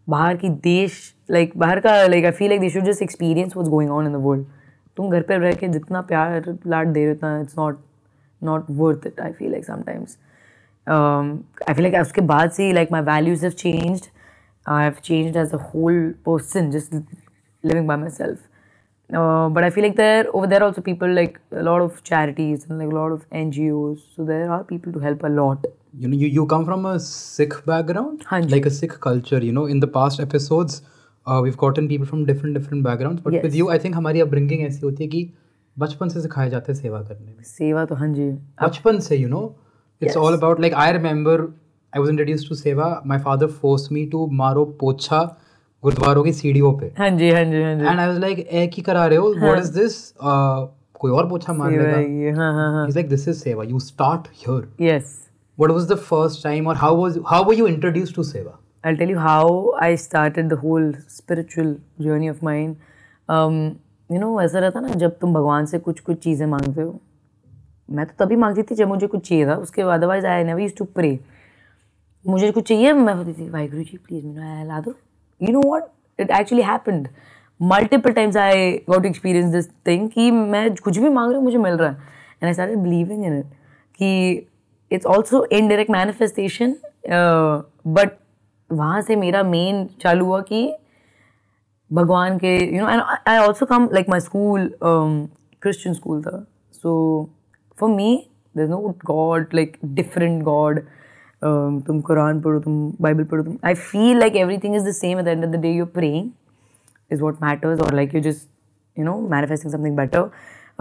बाहर 0.07 0.37
की 0.37 0.49
देश 0.63 1.01
लाइक 1.31 1.51
बाहर 1.57 1.79
का 1.79 1.91
like 2.07 2.25
I 2.25 2.31
feel 2.31 2.49
like 2.49 2.61
they 2.61 2.69
should 2.69 2.83
just 2.83 3.01
experience 3.01 3.55
was 3.57 3.69
going 3.69 3.91
on 3.91 4.05
in 4.07 4.13
the 4.13 4.21
world 4.25 4.45
तुम 4.97 5.09
घर 5.09 5.21
पर 5.21 5.39
रह 5.39 5.53
के 5.53 5.67
जितना 5.67 6.01
प्यार 6.11 6.57
लाड 6.67 6.87
दे 6.93 7.05
रहे 7.05 7.35
हो 7.35 7.41
it's 7.41 7.57
not 7.57 7.79
not 8.41 8.65
worth 8.81 9.07
it 9.07 9.19
I 9.21 9.31
feel 9.31 9.51
like 9.51 9.65
sometimes 9.65 10.17
I 10.87 11.73
feel 11.73 11.83
like 11.83 12.01
उसके 12.01 12.21
बाद 12.33 12.51
से 12.51 12.71
like 12.73 12.91
my 12.91 13.01
values 13.11 13.45
have 13.45 13.53
changed 13.57 14.05
I 14.65 14.83
have 14.83 14.95
changed 15.03 15.37
as 15.37 15.53
a 15.53 15.57
whole 15.73 16.13
person 16.25 16.69
just 16.71 16.93
living 16.93 17.87
by 17.87 17.97
myself 18.09 18.48
Uh, 19.12 19.48
but 19.50 19.64
I 19.64 19.70
feel 19.70 19.84
like 19.84 19.96
there 19.96 20.26
over 20.34 20.46
there 20.46 20.62
also 20.64 20.80
people 20.80 21.08
like 21.08 21.38
a 21.52 21.62
lot 21.62 21.82
of 21.82 22.02
charities 22.02 22.66
and 22.68 22.78
like 22.78 22.90
a 22.90 22.94
lot 22.94 23.12
of 23.12 23.28
NGOs. 23.30 23.98
So 24.16 24.24
there 24.24 24.50
are 24.50 24.64
people 24.64 24.92
to 24.92 24.98
help 24.98 25.22
a 25.22 25.28
lot. 25.28 25.66
You 25.98 26.08
know, 26.08 26.16
you, 26.16 26.26
you 26.26 26.46
come 26.46 26.64
from 26.64 26.86
a 26.86 26.98
Sikh 26.98 27.64
background, 27.66 28.24
like 28.30 28.66
a 28.66 28.70
Sikh 28.70 28.98
culture. 29.00 29.38
You 29.38 29.52
know, 29.52 29.66
in 29.66 29.80
the 29.80 29.86
past 29.86 30.20
episodes, 30.20 30.82
uh, 31.26 31.40
we've 31.42 31.56
gotten 31.56 31.88
people 31.88 32.06
from 32.06 32.24
different 32.24 32.54
different 32.54 32.82
backgrounds 32.82 33.20
but 33.22 33.32
yes. 33.32 33.42
with 33.42 33.54
you 33.54 33.70
I 33.70 33.78
think 33.78 33.94
हमारी 33.94 34.22
upbringing 34.22 34.64
ऐसी 34.66 34.80
होती 34.86 35.04
है 35.04 35.08
कि 35.10 35.30
बचपन 35.78 36.08
से 36.08 36.20
सिखाए 36.22 36.50
जाते 36.50 36.72
हैं 36.72 36.80
सेवा 36.80 37.00
करने 37.02 37.32
में 37.32 37.42
सेवा 37.42 37.84
तो 37.84 37.94
हाँ 37.94 38.08
जी 38.14 38.30
बचपन 38.62 38.98
से 39.06 39.18
you 39.18 39.28
know 39.34 39.44
it's 40.00 40.14
yes. 40.14 40.16
all 40.16 40.34
about 40.38 40.60
like 40.64 40.74
I 40.74 40.90
remember 40.96 41.36
I 41.92 42.02
was 42.04 42.10
introduced 42.10 42.48
to 42.50 42.58
सेवा 42.62 42.90
my 43.12 43.18
father 43.26 43.48
forced 43.62 43.90
me 43.96 44.06
to 44.14 44.26
मारो 44.42 44.64
पोछा 44.82 45.22
गुरुद्वारों 45.83 46.23
की 46.23 46.31
सीढ़ियों 46.33 46.73
पे। 46.79 46.91
हाँ 46.97 47.09
जी 47.09 47.29
हाँ 47.31 47.43
जी 47.45 47.61
हाँ 47.63 47.75
जी। 47.75 47.85
एंड 47.85 47.99
आई 47.99 48.07
वाज 48.07 48.17
लाइक 48.19 48.39
एक 48.39 48.71
ही 48.75 48.81
करा 48.83 49.05
रहे 49.05 49.17
हो? 49.17 49.33
व्हाट 49.33 49.59
इज़ 49.59 49.71
दिस 49.79 49.97
कोई 50.21 51.11
और 51.11 51.29
पोछा 51.29 51.53
मार 51.53 51.71
लेगा? 51.71 52.39
हाँ 52.41 52.53
हाँ 52.53 52.71
हाँ। 52.73 52.87
Like 52.89 53.09
this 53.09 53.27
is 53.27 53.37
seva. 53.37 53.63
You 53.63 53.79
start 53.79 54.27
here 54.37 54.85
yes 54.85 55.17
what 55.57 55.71
was 55.71 55.91
the 55.91 55.95
first 55.97 56.43
time 56.43 56.67
और 56.67 56.75
how 56.75 57.01
was 57.01 57.19
how 57.27 57.43
were 57.45 57.55
you 57.55 57.67
introduced 57.67 58.15
to 58.15 58.23
seva? 58.23 58.57
I'll 58.83 58.97
tell 58.99 59.09
you 59.11 59.21
how 59.21 59.47
I 59.85 59.95
started 60.01 60.51
the 60.51 60.57
whole 60.59 60.85
spiritual 61.13 61.71
journey 62.03 62.29
of 62.33 62.43
mine. 62.47 62.69
Um, 63.29 63.57
you 64.09 64.19
know 64.21 64.29
ऐसा 64.41 64.59
रहता 64.59 64.79
ना 64.79 64.93
जब 65.01 65.17
तुम 65.21 65.33
भगवान 65.33 65.65
से 65.65 65.79
कुछ 65.79 65.99
कुछ 65.99 66.23
चीज़ें 66.23 66.45
मांगते 66.47 66.81
हो। 66.81 66.99
मैं 67.89 68.05
तो 68.05 68.23
तभी 68.23 68.35
मांगती 68.35 68.63
थी 68.63 68.75
जब 68.75 68.87
मुझे 68.87 69.07
कुछ 69.07 69.27
चाहिए 69.27 69.45
था। 69.47 69.55
उसके 69.57 69.83
बाद 69.83 69.99
otherwise 69.99 70.25
I 70.25 70.43
never 70.43 70.61
use 70.61 70.73
to 70.77 70.85
pray 70.85 71.19
मुझे 72.25 72.51
कुछ 72.51 72.67
चाहिए 72.67 72.93
मैं 72.93 73.15
बोलती 73.17 73.33
थी 73.33 73.49
वाहिगुरु 73.49 73.83
जी 73.83 73.97
प्लीज़ 73.97 74.25
मैं 74.25 74.65
ला 74.65 74.79
दो। 74.79 74.93
You 75.41 75.51
know 75.53 75.61
what 75.69 75.83
it 76.19 76.31
actually 76.31 76.63
happened 76.65 77.07
multiple 77.59 78.11
times 78.13 78.37
I 78.37 78.71
got 78.89 79.05
experience 79.05 79.51
this 79.53 79.69
thing 79.87 80.09
कि 80.09 80.29
मैं 80.31 80.75
कुछ 80.75 80.97
भी 80.97 81.09
मांग 81.09 81.27
रही 81.27 81.35
हूँ, 81.35 81.43
मुझे 81.43 81.57
मिल 81.57 81.73
रहा 81.73 81.89
है। 81.89 81.95
And 81.95 82.45
I 82.45 82.53
started 82.53 82.77
believing 82.77 83.25
in 83.25 83.37
it 83.39 83.45
कि 83.99 84.47
it's 84.91 85.05
also 85.05 85.43
indirect 85.45 85.91
manifestation 85.91 86.75
but 87.87 88.11
वहाँ 88.69 89.01
से 89.01 89.15
मेरा 89.15 89.41
मेन 89.43 89.85
चालू 90.01 90.25
हुआ 90.25 90.39
कि 90.41 90.73
भगवान 91.91 92.37
के 92.37 92.55
you 92.75 92.81
know 92.81 92.89
and 92.89 93.01
I 93.27 93.37
also 93.37 93.65
come 93.65 93.89
like 93.93 94.09
my 94.09 94.19
school 94.19 94.71
Christian 94.83 95.93
school 95.95 96.21
था। 96.23 96.45
So 96.73 97.29
for 97.79 97.89
me 97.89 98.29
there 98.57 98.63
is 98.63 98.69
no 98.69 98.77
God 99.05 99.47
like 99.53 99.77
different 99.85 100.41
God 100.43 100.79
तुम 101.41 101.99
कुरान 102.01 102.41
पढ़ो, 102.41 102.59
तुम 102.59 102.93
बाइबल 103.01 103.23
पढ़ो, 103.23 103.43
तुम 103.43 103.57
I 103.65 103.73
feel 103.73 104.17
like 104.19 104.35
everything 104.57 104.75
is 104.75 104.87
the 104.87 104.91
same 104.93 105.19
at 105.19 105.25
the 105.25 105.27
end 105.27 105.45
of 105.45 105.51
the 105.51 105.59
day 105.61 105.71
your 105.71 105.87
praying 105.89 106.29
is 107.11 107.21
what 107.21 107.41
matters 107.43 107.81
और 107.81 107.93
like 107.95 108.15
you 108.15 108.21
just 108.21 108.47
you 108.97 109.05
know 109.05 109.19
manifesting 109.29 109.73
something 109.73 109.97
better 109.97 110.29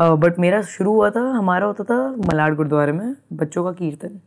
but 0.00 0.38
मेरा 0.38 0.60
शुरू 0.62 0.92
हुआ 0.92 1.10
था, 1.10 1.20
हमारा 1.30 1.66
होता 1.66 1.84
था 1.84 1.96
मलाड 2.26 2.54
गुरुद्वारे 2.56 2.92
में, 2.92 3.14
बच्चों 3.32 3.64
का 3.64 3.72
कीर्तन. 3.72 4.20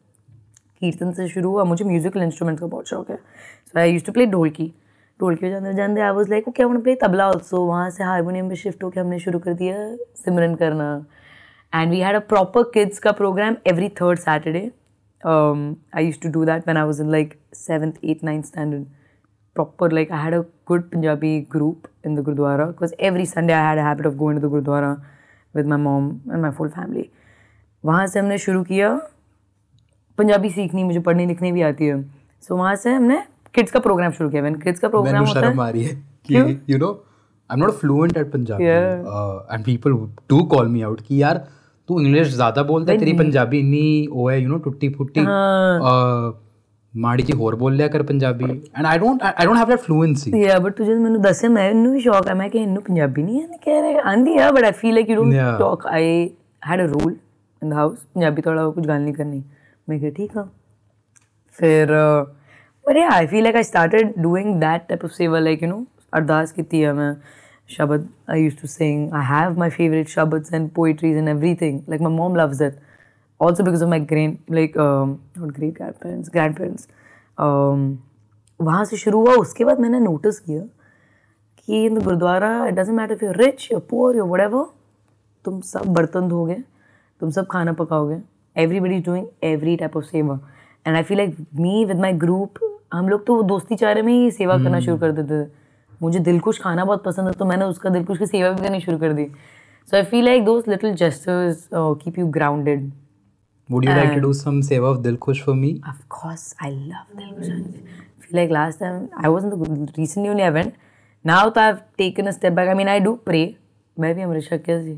कीर्तन 0.79 1.11
से 1.11 1.27
शुरू 1.29 1.49
हुआ, 1.49 1.63
मुझे 1.63 1.85
म्यूजिकल 1.85 2.21
इंस्ट्रूमेंट 2.21 2.59
का 2.59 2.65
बहुत 2.67 2.87
शौक 2.89 3.09
है. 3.11 3.15
So 3.15 3.79
I 3.79 3.91
use 3.91 4.05
to 4.05 4.11
play 4.11 4.25
dholki. 4.25 4.73
ढोलकी 5.19 5.49
जानते 5.49 5.73
जानते 5.73 6.01
आई 6.01 6.11
वॉज़ 6.11 6.29
लाइक 6.29 6.47
ओके 6.47 6.63
हमने 6.63 6.79
प्ले 6.81 6.95
तबला 7.01 7.27
ऑल्सो 7.29 7.65
वहाँ 7.65 7.89
से 7.89 8.03
हारमोनियम 8.03 8.45
में 8.45 8.55
शिफ्ट 8.55 8.83
होकर 8.83 9.01
हमने 9.01 9.19
शुरू 9.19 9.39
कर 9.39 9.53
दिया, 9.53 9.75
सिमरन 10.23 10.55
करना. 10.55 11.05
And 11.73 11.91
we 11.91 11.99
had 11.99 12.15
a 12.15 12.19
proper 12.29 12.63
kids 12.73 12.99
का 12.99 13.11
programme 13.13 13.55
every 13.67 13.89
third 14.01 14.19
Saturday 14.19 14.69
I 15.27 16.05
use 16.05 16.19
to 16.23 16.29
do 16.39 16.45
that 16.45 16.67
when 16.67 16.77
I 16.77 16.85
was 16.85 17.01
in 17.01 17.11
like 17.11 17.39
seventh 17.53 18.03
eight 18.03 18.23
ninth 18.23 18.45
standard 18.45 18.85
proper 19.55 19.87
like 19.95 20.11
I 20.17 20.17
had 20.23 20.33
a 20.35 20.37
good 20.69 20.83
Punjabi 20.91 21.29
group 21.53 21.87
in 22.09 22.13
the 22.17 22.21
Gurdwara 22.27 22.67
because 22.67 22.93
every 23.07 23.25
Sunday 23.31 23.55
I 23.55 23.63
had 23.63 23.79
a 23.79 23.81
habit 23.87 24.05
of 24.09 24.13
going 24.21 24.37
to 24.37 24.43
the 24.43 24.49
Gurdwara 24.53 24.91
with 25.55 25.65
my 25.71 25.79
mom 25.87 26.05
and 26.31 26.41
my 26.45 26.51
full 26.59 26.69
family. 26.75 27.03
वहाँ 27.83 28.05
से 28.07 28.19
हमने 28.19 28.37
शुरू 28.37 28.63
किया 28.63 28.93
पंजाबी 30.17 30.49
सीखनी 30.49 30.83
मुझे 30.83 30.99
पढ़ने 31.09 31.25
लिखने 31.25 31.51
भी 31.51 31.61
आती 31.71 31.85
है। 31.85 32.01
सो 32.47 32.55
वहाँ 32.57 32.75
से 32.83 32.93
हमने 32.93 33.21
किड्स 33.55 33.71
का 33.71 33.79
प्रोग्राम 33.79 34.11
शुरू 34.11 34.29
किया। 34.29 34.51
किड्स 34.63 34.79
का 34.79 34.89
प्रोग्राम 34.89 35.25
होता 35.25 35.47
है 35.47 35.59
आ 35.59 35.67
है 35.67 35.93
कि 36.29 36.35
you 36.69 36.77
know 36.77 36.91
I 37.49 37.57
am 37.57 37.63
not 37.63 37.73
fluent 37.79 38.17
at 38.17 38.31
Punjabi 38.33 38.65
and 38.65 39.65
people 39.65 39.91
do 40.29 40.43
call 40.55 40.67
me 40.67 40.81
out 40.91 41.01
कि 41.07 41.21
यार 41.21 41.45
तू 41.90 42.00
इंग्लिश 42.00 42.34
ज्यादा 42.34 42.62
बोलता 42.64 42.92
है 42.92 42.98
तेरी 42.98 43.12
पंजाबी 43.14 43.58
इतनी 43.58 43.84
ओ 44.12 44.28
है 44.28 44.40
यू 44.40 44.48
नो 44.48 44.58
टुट्टी 44.60 44.88
फुट्टी 44.90 45.24
ਮਾੜੀ 46.94 47.22
ਜੀ 47.22 47.32
ਹੋਰ 47.32 47.54
ਬੋਲ 47.56 47.74
ਲਿਆ 47.76 47.88
ਕਰ 47.88 48.02
Punjabi 48.02 48.44
and 48.44 48.86
I 48.86 48.98
don't 48.98 49.22
I 49.22 49.46
don't 49.46 49.58
have 49.58 49.68
that 49.68 49.80
fluency 49.80 50.30
yeah 50.42 50.58
but 50.58 50.76
ਤੂੰ 50.76 50.86
ਜਦ 50.86 50.98
ਮੈਨੂੰ 51.00 51.20
ਦੱਸਿਆ 51.22 51.50
ਮੈਂ 51.50 51.68
ਇਹਨੂੰ 51.70 51.92
ਵੀ 51.92 52.00
ਸ਼ੌਕ 52.00 52.28
ਹੈ 52.28 52.34
ਮੈਂ 52.34 52.48
ਕਿ 52.50 52.58
ਇਹਨੂੰ 52.58 52.82
ਪੰਜਾਬੀ 52.82 53.22
ਨਹੀਂ 53.22 53.42
ਆਂਦੀ 53.42 53.58
ਕਹਿ 53.64 53.82
ਰਿਹਾ 53.82 54.02
ਆਂਦੀ 54.10 54.36
ਆ 54.38 54.50
but 54.50 54.64
I 54.64 54.72
feel 54.72 54.94
like 54.94 55.10
you 55.10 55.16
don't 55.16 55.58
talk 55.58 55.86
I 55.86 56.30
had 56.68 56.80
a 56.80 56.86
rule 56.88 57.12
in 57.12 57.68
the 57.68 57.72
house 57.72 57.98
Punjabi 58.14 58.42
ਥੋੜਾ 58.42 58.68
ਕੁਝ 58.70 58.86
ਗੱਲ 58.88 59.02
ਨਹੀਂ 59.02 59.14
ਕਰਨੀ 59.14 59.42
मैं 59.88 60.00
कहा 60.00 60.10
ठीक 60.10 60.36
है 60.36 60.42
फिर 61.54 61.90
but 62.84 62.96
yeah 62.96 63.10
I 63.10 63.26
feel 63.26 63.42
like 63.42 63.56
I 63.56 63.62
started 63.62 64.12
doing 64.18 64.54
that 64.60 64.86
type 64.88 65.04
of 65.04 65.10
seva 65.12 65.38
like 65.40 65.62
you 65.62 65.68
know 65.68 65.84
अरदास 66.12 66.52
की 66.52 66.80
है 66.80 66.92
मैं 66.92 67.12
Shabad 67.69 68.09
I 68.29 68.43
use 68.43 68.55
to 68.61 68.67
sing 68.67 69.13
I 69.13 69.25
have 69.25 69.59
my 69.59 69.69
favourite 69.69 70.07
shabad 70.07 70.45
and 70.53 70.69
poetries 70.71 71.17
and 71.17 71.29
everything 71.55 71.81
like 71.89 72.01
my 72.01 72.13
mom 72.13 72.35
loves 72.35 72.61
it 72.61 72.79
also 73.43 73.63
because 73.63 73.81
of 73.81 73.89
my 73.89 73.97
grand 73.99 74.37
like 74.49 74.75
um, 74.77 75.19
not 75.35 75.53
great 75.53 75.73
grandparents 75.73 76.29
grandparents. 76.29 76.87
Um, 77.37 77.97
वहाँ 78.61 78.85
से 78.85 78.97
शुरू 78.97 79.19
हुआ 79.19 79.33
उसके 79.33 79.65
बाद 79.65 79.79
मैंने 79.79 79.99
notice 79.99 80.39
किया 80.39 80.61
कि 81.57 81.85
in 81.85 81.99
the 81.99 82.03
gurdwara 82.03 82.67
it 82.67 82.73
doesn't 82.73 82.97
matter 82.97 83.13
if 83.13 83.25
you 83.25 83.31
rich 83.31 83.69
you 83.71 83.79
poor 83.79 84.15
you 84.15 84.25
what 84.25 84.67
तुम 85.45 85.61
सब 85.61 85.85
बर्तन 85.85 86.27
धोगे 86.27 86.57
तुम 87.19 87.29
सब 87.29 87.47
खाना 87.47 87.73
पकाओगे 87.73 88.17
everybody 88.57 88.95
is 88.95 89.05
doing 89.05 89.27
every 89.43 89.75
type 89.75 89.97
of 89.97 90.05
seva 90.05 90.39
and 90.87 90.95
I 90.95 91.03
feel 91.03 91.17
like 91.17 91.35
me 91.55 91.85
with 91.85 92.03
my 92.03 92.13
group 92.13 92.53
हम 92.93 93.09
लोग 93.09 93.25
तो 93.25 93.43
दोस्ती 93.43 93.75
चारे 93.75 94.01
में 94.01 94.13
ही 94.13 94.31
सेवा 94.31 94.57
करना 94.57 94.79
शुरू 94.79 94.97
कर 94.97 95.11
देते 95.11 95.43
थे। 95.43 95.60
मुझे 96.01 96.19
दिलकुश 96.19 96.59
खाना 96.61 96.85
बहुत 96.85 97.03
पसंद 97.03 97.27
है 97.27 97.33
तो 97.39 97.45
मैंने 97.45 97.65
उसका 97.65 97.89
दिलकुश 97.89 98.17
की 98.17 98.25
सेवा 98.25 98.51
भी 98.51 98.63
करनी 98.63 98.79
शुरू 98.81 98.97
कर 98.97 99.13
दी 99.13 99.25
so 99.91 99.97
I 99.97 100.03
feel 100.11 100.25
like 100.25 100.43
those 100.45 100.67
little 100.69 100.93
gestures 101.03 101.67
keep 101.73 102.19
you 102.19 102.27
grounded 102.39 102.89
Would 103.69 103.85
you 103.85 103.91
and 103.91 103.99
like 104.01 104.15
to 104.15 104.21
do 104.23 104.29
some 104.37 104.55
seva 104.67 104.87
of 104.93 104.97
Dilkhush 105.03 105.41
for 105.43 105.53
me? 105.57 105.67
Of 105.89 105.99
course, 106.13 106.41
I 106.65 106.71
love 106.71 107.11
Dilkhush. 107.19 107.51
I 107.51 108.23
feel 108.23 108.39
like 108.39 108.49
last 108.55 108.81
time 108.83 108.97
I 109.27 109.29
wasn't 109.35 109.53
the 109.53 109.77
recently 109.99 110.31
only 110.31 110.43
I 110.47 110.49
went. 110.55 110.73
Now 111.25 111.37
that 111.49 111.59
I've 111.63 111.79
taken 112.01 112.31
a 112.31 112.33
step 112.37 112.57
back. 112.57 112.71
I 112.73 112.73
mean, 112.79 112.91
I 112.95 112.97
do 113.05 113.13
pray. 113.29 113.45
मैं 113.99 114.13
भी 114.15 114.21
हमारे 114.21 114.41
शक्य 114.41 114.79
सी 114.81 114.95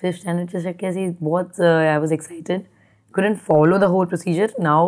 fifth 0.00 0.18
standard 0.18 0.50
से 0.50 0.60
शक्य 0.62 0.92
सी 0.92 1.08
बहुत 1.22 1.60
I 1.60 1.96
was 1.98 2.12
excited 2.12 2.66
couldn't 3.14 3.40
follow 3.46 3.78
the 3.82 3.86
whole 3.92 4.06
procedure 4.10 4.48
now 4.64 4.82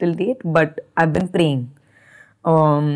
till 0.00 0.14
date 0.20 0.40
but 0.56 0.80
I've 1.00 1.12
been 1.16 1.28
praying 1.34 1.60
um 2.52 2.88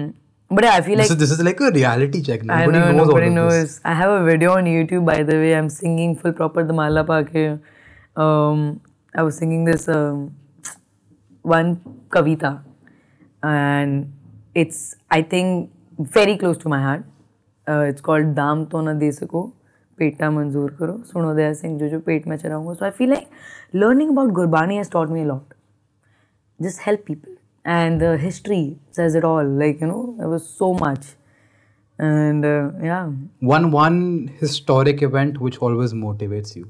but 0.49 0.63
yeah, 0.63 0.75
I 0.75 0.81
feel 0.81 0.97
like 0.97 1.07
this 1.07 1.11
is, 1.11 1.17
this 1.17 1.31
is 1.31 1.43
like 1.43 1.59
a 1.59 1.71
reality 1.71 2.21
check. 2.21 2.43
Nobody 2.43 2.77
I 2.77 2.79
know, 2.79 2.91
knows 2.91 3.07
nobody 3.07 3.27
all 3.27 3.31
of 3.31 3.35
knows. 3.35 3.53
this. 3.53 3.81
I 3.83 3.93
have 3.93 4.11
a 4.11 4.23
video 4.23 4.51
on 4.53 4.65
YouTube, 4.65 5.05
by 5.05 5.23
the 5.23 5.35
way. 5.35 5.55
I'm 5.55 5.69
singing 5.69 6.15
full 6.15 6.33
proper 6.33 6.63
the 6.63 6.73
Mala 6.73 7.03
Paake. 7.03 7.59
Um, 8.15 8.81
I 9.15 9.23
was 9.23 9.37
singing 9.37 9.65
this 9.65 9.87
um, 9.89 10.35
one 11.41 11.81
kavita, 12.09 12.61
and 13.41 14.13
it's 14.53 14.95
I 15.09 15.21
think 15.23 15.71
very 15.97 16.37
close 16.37 16.57
to 16.59 16.69
my 16.69 16.81
heart. 16.81 17.05
Uh, 17.67 17.79
it's 17.89 18.01
called 18.01 18.35
Dam 18.35 18.65
तो 18.69 18.81
न 18.81 18.97
दे 18.99 19.11
सको 19.11 19.41
PETA 19.99 20.29
मंजूर 20.31 20.71
करो 20.79 20.97
सुनो 21.11 21.33
दया 21.35 21.53
सिंह 21.53 21.77
जो 21.79 21.87
जो 21.89 21.99
पेट 22.07 22.27
में 22.27 22.35
चलाऊंगा 22.37 22.73
so 22.79 22.85
I 22.85 22.91
feel 22.91 23.09
like 23.09 23.29
learning 23.73 24.09
about 24.09 24.33
Gurbani 24.33 24.77
has 24.77 24.89
taught 24.89 25.09
me 25.09 25.21
a 25.21 25.25
lot 25.25 25.53
just 26.61 26.79
help 26.79 27.05
people 27.05 27.31
and 27.65 28.01
the 28.01 28.11
history 28.21 28.61
says 28.91 29.15
it 29.15 29.23
all 29.31 29.51
like 29.63 29.81
you 29.81 29.87
know 29.89 30.01
there 30.19 30.29
was 30.29 30.47
so 30.61 30.73
much 30.83 31.05
and 31.99 32.45
uh, 32.45 32.69
yeah 32.83 33.11
One 33.51 33.71
one 33.71 33.99
historic 34.39 35.01
event 35.01 35.39
which 35.47 35.57
always 35.67 35.93
motivates 36.05 36.55
you. 36.59 36.65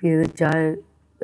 फिर 0.00 0.26
चार 0.42 0.76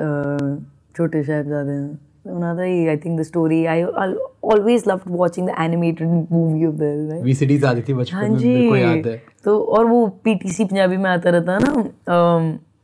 uh, 0.07 0.49
छोटे 0.97 1.23
साहबजादे 1.25 1.73
हैं 1.73 1.99
another 2.35 2.67
I 2.91 2.97
think 3.00 3.19
the 3.21 3.25
story 3.31 3.57
I 3.69 3.76
I'll 4.03 4.14
always 4.53 4.87
loved 4.91 5.09
watching 5.23 5.49
the 5.50 5.57
animated 5.64 6.09
movie 6.31 6.64
of 6.69 6.79
theirs 6.83 7.03
right? 7.12 7.25
VCDs 7.25 7.64
आती 7.71 7.83
थी 7.88 7.93
हाँ 7.93 8.00
बचपन 8.03 8.31
में 8.31 8.38
जी 8.38 8.49
मेरे 8.49 8.69
को 8.69 8.76
याद 8.76 9.07
है 9.07 9.17
तो 9.45 9.59
और 9.79 9.85
वो 9.87 10.07
पीटीसी 10.25 10.64
पंजाबी 10.64 10.97
में 10.97 11.11
आता 11.11 11.31
रहता 11.31 11.53
है 11.53 11.59
ना 11.64 11.73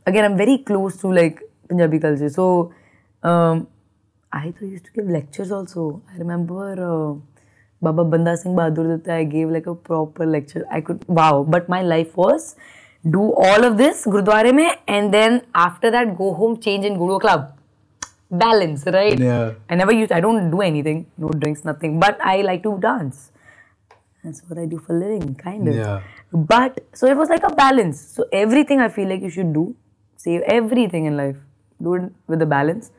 again 0.07 0.25
I 0.25 0.31
am 0.31 0.37
very 0.39 0.57
close 0.71 1.01
to 1.03 1.13
like 1.13 1.41
Punjabi 1.71 1.99
culture 1.99 2.29
so 2.37 2.47
I 4.36 4.54
used 4.62 4.86
to 4.86 4.92
give 4.92 5.08
lectures 5.08 5.52
also. 5.52 6.04
I 6.14 6.18
remember. 6.18 6.76
Uh, 6.90 7.36
Baba 7.82 8.04
Banda 8.04 8.36
Singh 8.38 8.56
Bahadur 8.56 8.86
Dutta, 8.92 9.12
I 9.12 9.24
gave 9.26 9.50
like 9.50 9.68
a 9.68 9.76
proper 9.76 10.26
lecture. 10.26 10.66
I 10.72 10.82
could, 10.82 11.06
wow. 11.08 11.44
But 11.44 11.70
my 11.70 11.82
life 11.82 12.16
was 12.18 12.56
do 13.10 13.34
all 13.34 13.64
of 13.64 13.78
this 13.78 14.06
Gurdwara 14.06 14.54
mein 14.54 14.72
and 14.88 15.14
then 15.14 15.42
after 15.54 15.92
that 15.92 16.18
go 16.18 16.34
home, 16.34 16.60
change 16.60 16.86
in 16.86 16.98
Guru 16.98 17.20
Club. 17.20 17.52
Balance, 18.32 18.86
right? 18.88 19.20
Yeah. 19.20 19.54
I 19.70 19.76
never 19.76 19.92
used, 19.92 20.12
I 20.12 20.20
don't 20.20 20.50
do 20.50 20.62
anything, 20.62 21.06
no 21.18 21.30
drinks, 21.30 21.64
nothing. 21.64 22.00
But 22.00 22.18
I 22.22 22.42
like 22.42 22.64
to 22.64 22.78
dance. 22.80 23.32
That's 24.24 24.42
what 24.48 24.58
I 24.58 24.66
do 24.66 24.80
for 24.80 24.98
living, 24.98 25.36
kind 25.36 25.68
of. 25.68 25.76
Yeah. 25.76 26.02
But, 26.34 26.84
so 26.94 27.06
it 27.06 27.16
was 27.16 27.30
like 27.30 27.44
a 27.44 27.54
balance. 27.54 28.02
So 28.02 28.26
everything 28.34 28.80
I 28.80 28.90
feel 28.90 29.08
like 29.08 29.22
you 29.22 29.30
should 29.30 29.54
do, 29.54 29.76
save 30.18 30.42
everything 30.42 31.06
in 31.06 31.16
life, 31.16 31.38
do 31.82 31.94
it 31.94 32.12
with 32.28 32.42
a 32.42 32.48
balance. 32.48 32.90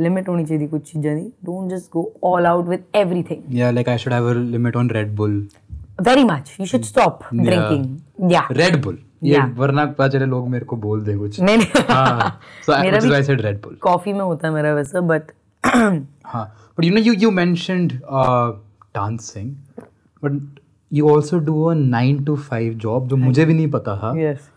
Limit 0.00 0.28
होनी 0.28 0.44
चाहिए 0.44 0.66
कुछ 0.68 0.82
चीज़ें 0.92 1.14
दी। 1.16 1.22
Don't 1.44 1.70
just 1.70 1.90
go 1.92 2.12
all 2.24 2.46
out 2.46 2.68
with 2.68 2.84
everything 2.96 3.54
या 3.56 3.70
like 3.70 3.88
I 3.88 3.98
should 3.98 4.12
have 4.12 4.28
a 4.30 4.32
limit 4.34 4.76
on 4.76 4.90
Red 4.90 5.14
Bull 5.16 5.46
very 6.02 6.24
much 6.24 6.56
you 6.60 6.66
should 6.66 6.82
stop 6.84 7.20
drinking 7.34 8.32
या 8.32 8.46
Red 8.52 8.82
Bull 8.84 8.98
ये 9.24 9.40
वरना 9.56 9.84
पाचरे 9.98 10.26
लोग 10.26 10.48
मेरे 10.48 10.64
को 10.64 10.76
बोल 10.78 11.02
दे 11.04 11.16
कुछ। 11.16 11.40
नहीं 11.40 11.58
हाँ 11.88 12.40
so 12.66 12.72
I 12.72 13.22
said 13.22 13.40
Red 13.40 13.60
Bull 13.62 13.76
coffee 13.82 14.12
में 14.12 14.20
होता 14.20 14.48
है 14.48 14.54
मेरा 14.54 14.72
वैसे 14.74 15.00
बट 15.08 15.32
हाँ 16.26 16.44
but 16.78 16.84
you 16.84 16.94
know 16.94 17.00
you 17.00 17.12
you 17.18 17.30
mentioned 17.30 17.92
dancing 18.94 19.52
but 20.22 20.40
you 20.92 21.08
also 21.08 21.38
do 21.38 21.64
a 21.64 21.74
9 21.74 22.24
to 22.26 22.36
5 22.44 22.72
job 22.82 23.08
जो 23.08 23.16
मुझे 23.16 23.44
भी 23.44 23.54
नहीं 23.54 23.70
पता 23.70 23.96
था। 23.96 24.12
Yes 24.18 24.48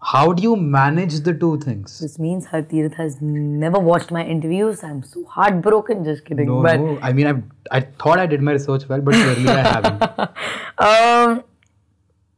how 0.00 0.32
do 0.32 0.42
you 0.42 0.56
manage 0.56 1.20
the 1.20 1.32
two 1.34 1.58
things 1.58 1.98
This 2.00 2.18
means 2.18 2.46
Hartirat 2.46 2.94
has 2.94 3.20
never 3.20 3.78
watched 3.78 4.10
my 4.10 4.24
interviews. 4.24 4.82
I'm 4.84 5.02
so 5.02 5.24
heartbroken. 5.24 6.04
Just 6.04 6.24
kidding. 6.24 6.46
no 6.46 6.62
but 6.62 6.78
no 6.80 6.98
I 7.02 7.12
mean 7.12 7.26
I 7.26 7.78
I 7.78 7.80
thought 7.80 8.18
I 8.18 8.26
did 8.26 8.42
my 8.42 8.52
research 8.52 8.88
well 8.88 9.00
but 9.00 9.14
clearly 9.14 9.48
I 9.48 9.62
haven't 9.62 10.02
um, 10.78 11.42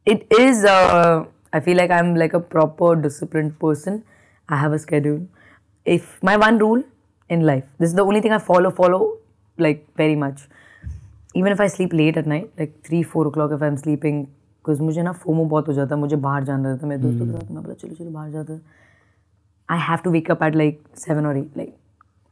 it 0.07 0.27
is. 0.39 0.65
Uh, 0.65 1.25
I 1.53 1.61
feel 1.61 1.77
like 1.77 1.91
I'm 1.91 2.15
like 2.15 2.33
a 2.33 2.41
proper 2.41 2.95
disciplined 2.97 3.59
person. 3.59 4.05
I 4.49 4.57
have 4.57 4.73
a 4.73 4.79
schedule. 4.79 5.27
If 5.85 6.23
my 6.23 6.37
one 6.37 6.59
rule 6.59 6.83
in 7.29 7.43
life, 7.45 7.65
this 7.79 7.91
is 7.91 7.95
the 7.95 8.05
only 8.05 8.21
thing 8.21 8.33
I 8.33 8.39
follow. 8.39 8.71
Follow 8.71 9.19
like 9.59 9.87
very 9.97 10.15
much. 10.17 10.43
Even 11.35 11.53
if 11.53 11.61
I 11.61 11.67
sleep 11.67 11.93
late 11.93 12.17
at 12.17 12.27
night, 12.27 12.51
like 12.59 12.83
three 12.85 13.03
four 13.03 13.27
o'clock, 13.27 13.51
if 13.53 13.61
I'm 13.63 13.77
sleeping, 13.77 14.29
because 14.69 14.83
मुझे 14.83 15.03
ना 15.03 15.13
FOMO 15.13 15.45
बहुत 15.45 15.69
हो 15.69 15.73
जाता 15.73 15.95
है 15.95 16.01
मुझे 16.01 16.17
बाहर 16.17 16.45
जाना 16.45 16.69
रहता 16.69 16.87
है। 16.87 16.89
मेरे 16.89 17.03
दोस्तों 17.03 17.27
के 17.27 17.33
hmm. 17.33 17.43
साथ 17.43 17.51
मैं 17.51 17.63
बोला 17.63 17.75
चलो 17.75 17.95
चलो 17.95 18.11
बाहर 18.11 18.31
जाता 18.31 18.59
I 19.69 19.79
have 19.79 19.99
to 20.05 20.11
wake up 20.11 20.43
at 20.43 20.57
like 20.57 20.83
seven 20.97 21.27
और 21.27 21.37
eight 21.37 21.57
like 21.57 21.77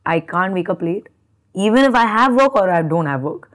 I 0.07 0.21
can't 0.21 0.55
wake 0.55 0.71
up 0.71 0.83
late 0.83 1.09
even 1.57 1.85
if 1.85 1.97
I 1.97 2.07
have 2.07 2.33
work 2.33 2.57
और 2.57 2.71
I 2.71 2.83
don't 2.83 3.07
have 3.09 3.21
work 3.21 3.47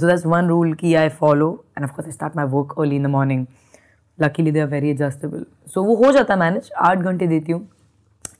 so 0.00 0.06
that's 0.06 0.26
one 0.26 0.48
rule 0.48 0.74
की 0.74 0.94
I 0.94 1.08
follow 1.08 1.64
and 1.78 1.84
of course 1.84 2.08
I 2.08 2.12
start 2.12 2.36
my 2.36 2.46
work 2.46 2.74
early 2.78 2.96
in 2.96 3.02
the 3.02 3.06
morning 3.06 3.46
luckily 4.20 4.50
they 4.50 4.60
are 4.60 4.66
very 4.66 4.90
adjustable 4.90 5.44
so 5.66 5.82
वो 5.82 5.94
हो 5.96 6.12
जाता 6.12 6.34
है 6.34 6.40
manage 6.40 6.70
आठ 6.78 6.98
घंटे 6.98 7.26
देती 7.26 7.52
हूँ। 7.52 7.68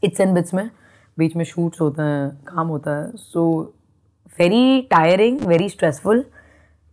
इट्स 0.04 0.20
एंड 0.20 0.34
बिट्स 0.34 0.54
में. 0.54 0.70
बीच 1.18 1.36
में 1.36 1.44
शूट्स 1.44 1.80
होते 1.80 2.02
हैं 2.02 2.30
काम 2.46 2.68
होता 2.68 2.96
है। 2.96 3.10
So 3.16 3.72
very 4.38 4.82
tiring 4.82 5.40
very 5.40 5.68
stressful 5.68 6.24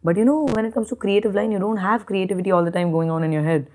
but 0.05 0.19
you 0.19 0.25
know 0.25 0.45
when 0.47 0.67
it 0.67 0.75
comes 0.75 0.91
to 0.91 0.97
creative 0.97 1.35
line 1.35 1.53
you 1.53 1.59
don't 1.59 1.79
have 1.79 2.01
creativity 2.09 2.51
all 2.51 2.69
the 2.69 2.73
time 2.75 2.91
going 2.93 3.13
on 3.13 3.25
in 3.25 3.33
your 3.33 3.47
head 3.47 3.67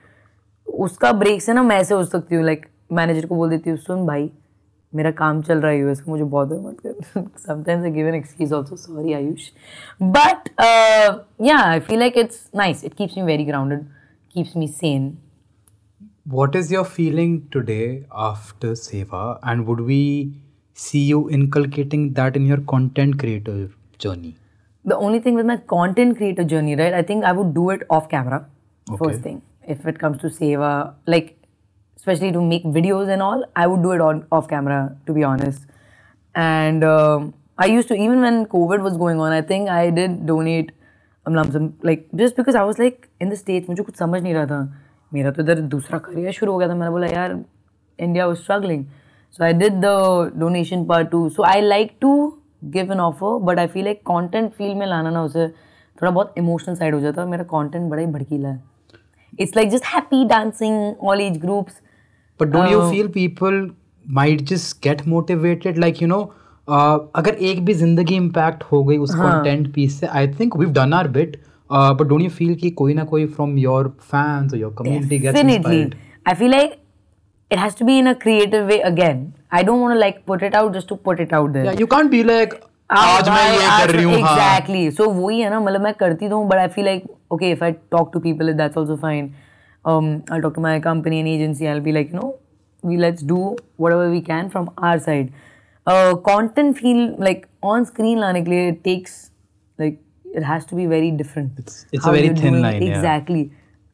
उसका 0.67 1.11
ब्रेक 1.13 1.41
से 1.41 1.53
ना 1.53 1.63
मैं 1.63 1.77
ऐसे 1.77 1.93
हो 1.93 2.03
सकती 2.05 2.35
हूँ 2.35 2.43
लाइक 2.45 2.65
मैनेजर 2.91 3.25
को 3.27 3.35
बोल 3.35 3.49
देती 3.49 3.69
हूँ 3.69 3.77
सुन 3.77 4.05
भाई 4.07 4.29
मेरा 4.93 5.11
काम 5.17 5.41
चल 5.41 5.59
रहा 5.61 5.71
है 5.71 5.79
यूएस 5.79 6.01
का 6.01 6.11
मुझे 6.11 6.23
बहुत 6.23 6.49
मत 6.63 6.77
कर 6.85 7.25
sometimes 7.39 7.83
I 7.85 7.91
give 7.91 8.07
an 8.07 8.15
excuse 8.15 8.53
also 8.53 8.75
sorry 8.75 9.13
Ayush 9.13 9.49
but 10.01 10.49
yeah 11.41 11.57
I 11.63 11.79
feel 11.79 11.99
like 11.99 12.17
it's 12.17 12.49
nice 12.55 12.83
it 12.85 12.93
keeps 12.93 13.17
me 13.17 13.23
very 13.23 13.45
grounded 13.45 13.85
keeps 14.33 14.57
me 14.57 14.67
sane 14.67 15.13
what 16.25 16.55
is 16.55 16.71
your 16.71 16.83
feeling 16.85 17.31
today 17.53 17.85
after 18.25 18.73
seva 18.81 19.21
and 19.43 19.65
would 19.65 19.79
we 19.81 20.01
see 20.77 21.01
you 21.03 21.21
inculcating 21.29 22.03
that 22.13 22.35
in 22.35 22.45
your 22.45 22.59
content 22.73 23.17
creator 23.19 23.55
journey 23.99 24.35
the 24.85 24.97
only 24.97 25.19
thing 25.19 25.35
with 25.35 25.45
my 25.45 25.57
content 25.57 26.17
creator 26.17 26.43
journey, 26.43 26.75
right? 26.75 26.93
I 26.93 27.01
think 27.01 27.23
I 27.23 27.31
would 27.31 27.53
do 27.53 27.69
it 27.69 27.83
off 27.89 28.09
camera. 28.09 28.47
Okay. 28.89 28.97
First 29.03 29.21
thing, 29.21 29.41
if 29.67 29.85
it 29.85 29.99
comes 29.99 30.19
to 30.21 30.27
Seva, 30.27 30.95
like 31.05 31.37
especially 31.95 32.31
to 32.31 32.41
make 32.41 32.63
videos 32.63 33.09
and 33.09 33.21
all, 33.21 33.45
I 33.55 33.67
would 33.67 33.83
do 33.83 33.91
it 33.91 34.01
on 34.01 34.25
off 34.31 34.47
camera. 34.47 34.95
To 35.05 35.13
be 35.13 35.23
honest, 35.23 35.65
and 36.35 36.83
um, 36.83 37.33
I 37.57 37.67
used 37.67 37.87
to 37.89 37.95
even 37.95 38.21
when 38.21 38.45
COVID 38.45 38.81
was 38.81 38.97
going 38.97 39.19
on, 39.19 39.31
I 39.31 39.41
think 39.41 39.69
I 39.69 39.89
did 39.89 40.25
donate 40.25 40.71
a 41.25 41.29
lump 41.29 41.51
sum, 41.51 41.77
like 41.83 42.07
just 42.15 42.35
because 42.35 42.55
I 42.55 42.63
was 42.63 42.79
like 42.79 43.09
in 43.19 43.29
the 43.29 43.35
states, 43.35 43.69
मुझे 43.69 43.83
कुछ 43.83 43.95
समझ 43.97 44.21
नहीं 44.21 44.33
रहा 44.33 44.45
था 44.45 44.61
मेरा 45.13 45.31
तो 45.31 45.41
इधर 45.43 45.59
दूसरा 45.71 45.97
करियर 45.99 46.31
शुरू 46.31 46.51
हो 46.51 46.57
गया 46.57 46.67
था 46.69 46.75
मैंने 46.75 46.91
बोला 46.91 47.07
यार 47.07 47.39
India 47.99 48.27
was 48.27 48.43
struggling 48.43 48.85
so 49.37 49.43
I 49.45 49.51
did 49.53 49.81
the 49.81 49.95
donation 50.43 50.85
part 50.91 51.11
too 51.11 51.29
so 51.37 51.43
I 51.43 51.59
like 51.61 51.99
to 52.05 52.11
give 52.74 52.90
an 52.90 53.00
offer 53.00 53.32
but 53.48 53.58
I 53.58 53.66
feel 53.74 53.86
like 53.88 54.02
content 54.10 54.52
field 54.58 54.78
में 54.78 54.86
लाना 54.86 55.10
ना 55.10 55.22
उसे 55.24 55.48
थोड़ा 55.98 56.10
बहुत 56.10 56.34
इमोशनल 56.38 56.74
साइड 56.74 56.94
हो 56.94 57.00
जाता 57.00 57.22
है 57.22 57.28
मेरा 57.28 57.44
कंटेंट 57.52 57.90
बड़ा 57.90 58.00
ही 58.00 58.06
भड़कीला 58.12 58.48
है 58.48 58.62
it's 59.40 59.56
like 59.56 59.70
just 59.70 59.84
happy 59.94 60.24
dancing 60.28 61.06
all 61.08 61.20
age 61.20 61.38
groups 61.40 61.80
but 62.40 62.50
don't 62.54 62.70
you 62.70 62.80
Oh. 62.80 62.88
feel 62.92 63.06
people 63.12 63.54
might 64.06 64.42
just 64.48 64.80
get 64.86 65.06
motivated 65.12 65.78
like 65.84 66.00
you 66.02 66.08
know 66.12 66.22
uh, 66.68 66.98
अगर 67.16 67.34
एक 67.50 67.64
भी 67.64 67.74
ज़िंदगी 67.74 68.16
इम्पैक्ट 68.16 68.62
हो 68.72 68.82
गई 68.84 68.96
उस 69.06 69.14
हाँ। 69.14 69.30
कंटेंट 69.32 69.72
पीस 69.74 70.00
से 70.00 70.06
I 70.06 70.28
think 70.40 70.56
we 70.56 70.66
done 70.80 70.92
are 70.92 71.08
bit 71.16 71.36
but 71.70 72.06
don't 72.08 72.22
you 72.22 72.30
feel 72.30 72.54
कि 72.54 72.70
कोई 72.80 72.94
ना 72.94 73.04
कोई 73.12 73.26
फ्रॉम 73.26 73.56
योर 73.58 73.88
फैंस 74.00 74.52
और 74.52 74.58
your 74.58 74.74
community 74.78 75.18
gets 75.18 75.40
inspired 75.40 75.94
I 76.26 76.34
feel 76.34 76.50
like 76.50 76.72
it 77.50 77.58
has 77.58 77.74
to 77.76 77.84
be 77.84 77.96
in 77.98 78.08
a 78.08 78.14
creative 78.22 78.70
way 78.70 78.80
again. 78.86 79.18
I 79.59 79.63
don't 79.69 79.81
want 79.85 79.93
to 79.95 79.99
like 80.03 80.19
put 80.31 80.43
it 80.49 80.55
out 80.61 80.73
just 80.79 80.87
to 80.93 80.97
put 81.07 81.19
it 81.25 81.33
out 81.39 81.53
there. 81.53 81.65
Yeah, 81.69 81.79
you 81.83 81.87
can't 81.95 82.11
be 82.17 82.23
like 82.33 82.59
आज 82.99 83.29
मैं 83.29 83.43
ये 83.51 83.67
कर 83.85 83.93
रही 83.95 84.03
हूँ 84.05 84.19
हाँ 84.21 84.31
Exactly. 84.35 84.79
So 84.99 85.07
वही 85.19 85.39
है 85.41 85.49
ना 85.49 85.59
मतलब 85.67 85.81
मैं 85.81 85.93
करती 86.03 86.29
तो 86.29 86.37
हूँ 86.37 86.49
but 86.49 86.59
I 86.63 86.67
feel 86.77 86.87
like 86.91 87.05
okay 87.37 87.51
if 87.57 87.63
I 87.67 87.71
talk 87.95 88.11
to 88.15 88.21
people 88.27 88.53
that's 88.61 88.81
also 88.83 88.97
fine. 89.05 89.29
Um, 89.91 90.09
I'll 90.29 90.41
talk 90.47 90.55
to 90.55 90.63
my 90.65 90.73
company 90.87 91.19
and 91.19 91.29
agency. 91.35 91.67
I'll 91.73 91.85
be 91.87 91.93
like 91.99 92.11
you 92.15 92.19
know 92.19 92.31
we 92.91 92.97
let's 93.03 93.23
do 93.31 93.37
whatever 93.85 94.09
we 94.15 94.21
can 94.29 94.49
from 94.55 94.69
our 94.89 94.99
side. 95.07 95.31
Uh, 95.87 96.15
content 96.27 96.77
feel 96.81 97.01
like 97.27 97.47
on 97.73 97.85
screen 97.91 98.19
लाने 98.19 98.41
के 98.43 98.51
लिए 98.51 98.67
it 98.73 98.83
takes 98.89 99.15
like 99.83 99.97
it 100.41 100.43
has 100.51 100.65
to 100.73 100.75
be 100.81 100.85
very 100.97 101.09
different. 101.23 101.63
It's- 101.63 101.79
it's 101.91 102.05
a 102.05 102.11
very 102.17 102.27
you're 102.27 102.35
thin 102.43 102.53
doing- 102.57 102.63
line, 102.67 102.83
yeah. 102.89 102.97
Exactly. 102.97 103.41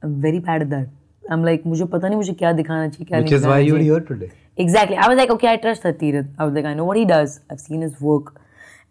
I'm 0.03 0.19
very 0.27 0.41
bad 0.49 0.65
at 0.67 0.73
that. 0.75 0.89
I'm 1.35 1.45
like 1.51 1.65
मुझे 1.67 1.85
पता 1.93 2.07
नहीं 2.07 2.17
मुझे 2.17 2.33
क्या 2.41 2.51
दिखाना 2.59 2.87
चाहिए 2.87 3.05
क्या 3.05 3.19
which 3.21 3.31
नहीं 3.31 3.39
is 3.39 3.47
why 3.51 3.55
दिखाना 3.61 3.69
you're 3.69 3.79
चाहिए. 3.79 3.93
here 3.93 4.03
today 4.11 4.29
Exactly. 4.58 4.96
I 4.96 5.08
was 5.08 5.16
like, 5.16 5.30
okay, 5.30 5.48
I 5.48 5.56
trust 5.56 5.82
Hatirath. 5.82 6.28
I 6.38 6.44
was 6.44 6.54
like, 6.54 6.64
I 6.64 6.74
know 6.74 6.84
what 6.84 6.96
he 6.96 7.04
does. 7.04 7.40
I've 7.50 7.60
seen 7.60 7.82
his 7.82 8.00
work. 8.00 8.38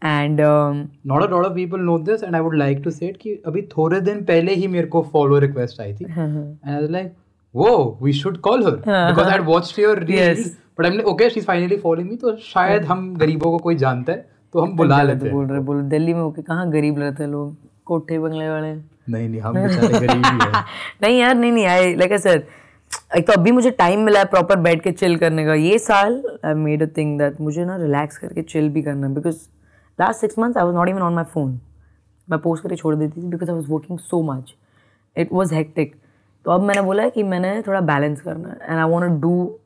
And 0.02 0.40
um, 0.42 0.78
not 1.08 1.30
lot 1.32 1.46
of 1.46 1.54
people 1.54 1.80
know 1.80 1.98
this 2.06 2.24
and 2.24 2.36
I 2.36 2.42
would 2.42 2.56
like 2.58 2.80
to 2.84 2.92
say 2.92 3.08
कि 3.22 3.34
अभी 3.48 3.62
थोड़े 3.76 4.00
दिन 4.02 4.24
पहले 4.26 4.54
ही 4.56 4.68
मेरे 4.68 4.88
को 4.96 5.02
follow 5.12 5.38
request 5.40 5.82
आई 5.82 5.94
थी 5.94 6.06
एंड 6.06 6.70
आई 6.70 6.88
लाइक 6.88 7.12
वो 7.54 8.00
we 8.04 8.14
should 8.22 8.38
call 8.48 8.64
her 8.66 8.76
because 8.86 9.26
I 9.26 9.32
had 9.32 9.46
watched 9.48 9.80
your 9.80 10.00
reels 10.04 10.48
but 10.80 10.86
I 10.86 10.98
okay 11.12 11.30
she 11.30 11.40
is 11.40 11.46
finally 11.48 11.78
following 11.84 12.10
me 12.10 12.16
तो 12.24 12.36
शायद 12.46 12.86
हम 12.86 13.14
गरीबों 13.18 13.52
को 13.52 13.58
कोई 13.68 13.76
जानता 13.84 14.12
है 14.12 14.26
तो 14.54 14.62
हम 14.62 14.76
बुला 14.78 15.02
लेते 15.04 15.26
हैं 15.26 15.34
बोल 15.34 15.46
रहे 15.48 15.60
बोल 15.70 15.82
दिल्ली 15.90 16.14
में 16.14 16.22
होके 16.22 16.42
कहाँ 16.42 16.70
गरीब 16.72 17.00
रहते 17.00 17.24
हैं 17.24 17.30
लोग 17.32 17.56
कोठे 17.86 18.20
बंगले 18.20 18.50
वाले 18.50 18.74
नहीं 18.74 19.30
नहीं 19.30 19.42
हम 19.42 19.54
गरीब 19.54 20.12
ही 20.12 20.32
हैं 20.32 20.64
नहीं 21.02 21.20
यार 21.20 21.36
नहीं 21.36 21.52
नहीं 21.52 21.66
आई 21.66 21.94
लाइक 21.96 22.12
आई 22.12 22.18
सेड 22.18 22.46
एक 23.18 23.28
तो 23.28 23.34
अभी 23.34 23.52
मुझे 23.52 23.72
टाइम 23.72 24.00
मिला 24.06 24.20
है 24.20 24.26
प्रॉपर 24.26 24.56
बैठ 24.60 24.82
के 24.84 24.92
चिल 24.92 25.18
करने 25.18 25.46
का। 25.46 25.54
ये 25.54 25.80
साल 25.80 26.22
I 26.46 26.54
made 26.54 26.84
a 26.84 26.86
thing 26.98 27.18
that 27.20 27.42
मुझे 27.42 27.66
ना 27.66 27.76
रिलैक्स 27.78 28.18
करके 28.18 28.42
चिल 28.42 28.70
भी 28.70 28.82
करना 28.82 29.08
है 29.08 29.14
because 29.14 29.38
last 30.00 30.22
six 30.22 30.40
months 30.40 30.58
I 30.58 30.64
was 30.64 30.76
not 30.76 30.90
even 30.90 31.02
on 31.02 31.14
my 31.14 31.24
phone 31.34 31.60
मैं 32.30 32.40
पोस्ट 32.40 32.64
करके 32.64 32.76
छोड़ 32.76 32.96
देती 32.96 33.22
थी 33.22 33.28
because 33.28 33.50
I 33.50 33.56
was 33.56 33.72
working 33.72 34.00
so 34.00 34.22
much 34.34 34.54
it 35.18 35.34
was 35.34 35.54
hectic 35.54 35.96
तो 36.46 36.52
अब 36.52 36.62
मैंने 36.62 36.82
बोला 36.82 37.04
है 37.04 37.10
कि 37.10 37.24
मैंने 37.24 37.62
थोड़ा 37.68 37.82
बैलेंस 37.82 38.22
करना 38.22 38.50
है। 38.50 38.58
And 38.62 38.80
I 38.80 38.90
want 38.90 39.22
do 39.22 39.58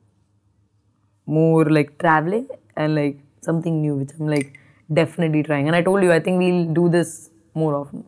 more 1.27 1.65
like 1.75 1.87
traveling 2.01 2.43
and 2.81 2.95
like 2.97 3.15
something 3.45 3.77
new 3.83 3.93
which 3.99 4.11
i'm 4.17 4.27
like 4.33 4.49
definitely 4.89 5.39
trying 5.47 5.69
and 5.69 5.77
i 5.77 5.79
told 5.87 6.05
you 6.05 6.11
i 6.15 6.17
think 6.25 6.43
we'll 6.43 6.67
do 6.75 6.83
this 6.95 7.13
more 7.61 7.69
often 7.77 8.03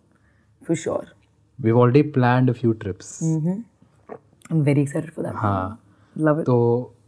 for 0.68 0.78
sure 0.82 1.08
we've 1.60 1.80
already 1.84 2.04
planned 2.18 2.52
a 2.54 2.56
few 2.60 2.74
trips 2.84 3.10
i'm 4.52 4.64
very 4.70 4.82
excited 4.88 5.14
for 5.18 5.24
that 5.28 5.36
हाँ 5.44 5.62
love 6.16 6.40
it 6.42 6.46
तो 6.46 6.58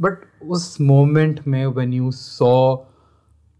but 0.01 0.21
उस 0.57 0.75
moment 0.81 1.39
में 1.47 1.65
when 1.65 1.93
you 1.93 2.11
saw 2.11 2.53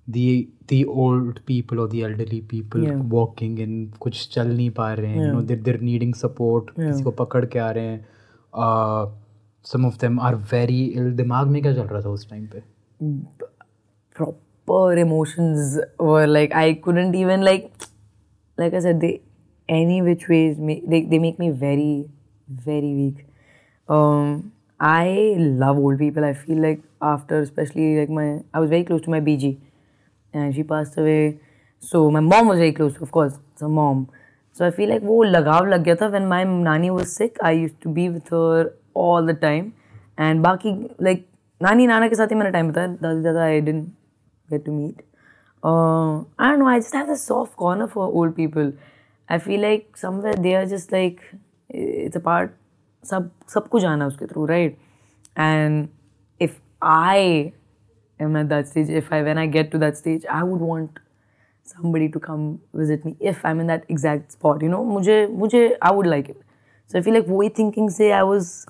the 0.07 0.29
the 0.71 0.77
old 1.01 1.39
people 1.49 1.79
or 1.81 1.87
the 1.89 1.99
elderly 2.05 2.37
people 2.51 2.85
Yeah. 2.85 3.01
walking 3.15 3.57
in 3.65 3.73
कुछ 4.01 4.27
चल 4.33 4.47
नहीं 4.55 4.69
पा 4.79 4.93
रहे 4.93 5.11
हैं 5.11 5.25
you 5.25 5.33
know 5.33 5.41
they're, 5.49 5.63
they're 5.67 5.83
needing 5.89 6.13
support 6.21 6.71
yeah. 6.77 6.87
किसी 6.87 7.03
को 7.03 7.11
पकड़ 7.19 7.45
के 7.45 7.59
आ 7.59 7.69
रहे 7.77 7.85
हैं 7.87 8.05
uh, 8.65 9.03
some 9.71 9.85
of 9.89 9.99
them 10.03 10.17
are 10.29 10.35
very 10.53 10.79
ill 10.95 11.11
दिमाग 11.21 11.47
में 11.47 11.61
क्या 11.61 11.73
चल 11.73 11.87
रहा 11.91 12.01
था 12.01 12.09
उस 12.09 12.29
टाइम 12.29 12.47
पे 12.53 12.63
proper 14.15 14.97
emotions 15.03 15.77
were 16.09 16.27
like 16.27 16.53
I 16.63 16.67
couldn't 16.87 17.15
even 17.23 17.45
like 17.49 17.69
like 18.57 18.73
I 18.73 18.83
said 18.87 19.01
they 19.05 19.13
any 19.69 20.01
which 20.09 20.27
ways 20.33 20.57
they 20.93 21.01
they 21.13 21.19
make 21.29 21.39
me 21.45 21.49
very 21.51 21.91
very 22.69 22.93
weak. 22.99 23.25
Um, 23.88 24.52
I 24.80 25.36
love 25.38 25.78
old 25.78 25.98
people. 25.98 26.24
I 26.24 26.34
feel 26.34 26.58
like 26.58 26.82
after 27.00 27.40
especially 27.40 27.98
like 28.00 28.10
my 28.10 28.40
I 28.52 28.60
was 28.60 28.70
very 28.70 28.84
close 28.84 29.02
to 29.02 29.10
my 29.10 29.20
BG, 29.20 29.56
and 30.32 30.54
she 30.54 30.62
passed 30.62 30.98
away. 30.98 31.38
So 31.80 32.10
my 32.10 32.20
mom 32.20 32.48
was 32.48 32.58
very 32.58 32.72
close, 32.72 33.00
of 33.00 33.10
course. 33.10 33.38
It's 33.52 33.62
a 33.62 33.68
mom. 33.68 34.08
So 34.52 34.66
I 34.66 34.70
feel 34.70 34.88
like 34.88 35.02
वो 35.02 35.22
लगाव 35.24 35.66
लग 35.66 35.84
गया 35.84 35.94
था 36.00 36.10
when 36.12 36.28
my 36.28 36.42
nani 36.44 36.90
was 36.90 37.14
sick. 37.14 37.38
I 37.42 37.52
used 37.52 37.80
to 37.82 37.88
be 37.88 38.08
with 38.08 38.28
her 38.28 38.72
all 38.94 39.24
the 39.24 39.34
time, 39.34 39.72
and 40.18 40.42
बाकी 40.44 40.74
like 41.00 41.24
नानी 41.62 41.86
नाना 41.86 42.08
के 42.08 42.16
साथ 42.16 42.28
ही 42.30 42.36
मैंने 42.36 42.50
टाइम 42.50 42.70
बताया 42.70 42.86
दादी 43.02 43.22
दादा 43.22 43.46
I 43.46 43.60
didn't 43.60 43.90
get 44.50 44.64
to 44.64 44.72
meet. 44.72 45.02
Uh, 45.62 46.24
I 46.38 46.50
don't 46.50 46.58
know. 46.58 46.68
I 46.68 46.78
just 46.78 46.94
have 46.94 47.06
this 47.06 47.24
soft 47.24 47.56
corner 47.56 47.86
for 47.88 48.06
old 48.06 48.36
people. 48.36 48.72
I 49.28 49.38
feel 49.38 49.60
like 49.60 49.96
somewhere 49.96 50.34
they 50.34 50.54
are 50.54 50.66
just 50.66 50.92
like 50.92 51.22
it's 51.68 52.16
a 52.16 52.20
part. 52.20 52.56
सब 53.05 53.29
सब 53.49 53.67
कुछ 53.67 53.85
आना 53.85 54.07
उसके 54.07 54.25
through 54.25 54.47
right? 54.47 54.77
And 55.35 55.87
if 56.39 56.51
I 56.81 57.53
am 58.19 58.35
at 58.35 58.49
that 58.49 58.67
stage, 58.67 58.89
if 58.89 59.13
I 59.13 59.21
when 59.21 59.37
I 59.37 59.45
get 59.45 59.71
to 59.71 59.77
that 59.77 59.97
stage, 59.97 60.25
I 60.25 60.43
would 60.43 60.61
want 60.61 60.99
somebody 61.63 62.09
to 62.09 62.19
come 62.19 62.59
visit 62.73 63.05
me 63.05 63.15
if 63.19 63.45
I'm 63.45 63.59
in 63.59 63.67
that 63.67 63.83
exact 63.89 64.31
spot. 64.31 64.61
You 64.61 64.69
know, 64.69 64.83
मुझे 64.83 65.27
मुझे 65.31 65.77
I 65.81 65.91
would 65.91 66.07
like 66.07 66.29
it. 66.29 66.41
So 66.87 66.99
I 66.99 67.01
feel 67.01 67.13
like 67.13 67.27
वही 67.27 67.49
thinking 67.55 67.89
से 67.89 68.11
I 68.11 68.23
was 68.23 68.65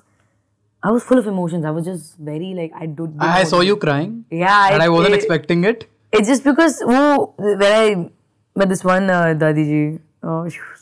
I 0.82 0.90
was 0.90 1.02
full 1.04 1.18
of 1.18 1.26
emotions. 1.26 1.64
I 1.64 1.70
was 1.70 1.84
just 1.84 2.16
very 2.18 2.54
like 2.54 2.72
I 2.74 2.86
do. 2.86 3.12
I, 3.18 3.44
saw 3.44 3.60
you 3.60 3.76
crying 3.76 4.24
Yeah, 4.30 4.66
and 4.68 4.76
it, 4.76 4.80
I 4.82 4.88
wasn't 4.88 5.14
it- 5.14 5.22
expecting 5.22 5.64
it 5.64 5.88
It's 6.12 6.28
just 6.28 6.44
because 6.44 6.82
वो 6.82 7.34
when 7.38 7.72
I 7.72 8.10
met 8.56 8.68
this 8.68 8.84
one 8.84 9.10
uh, 9.10 9.34
Dadi 9.42 9.64
ji, 9.64 9.82
uh, 10.22 10.48
she 10.48 10.58
was 10.58 10.58
so, 10.58 10.58
she 10.58 10.79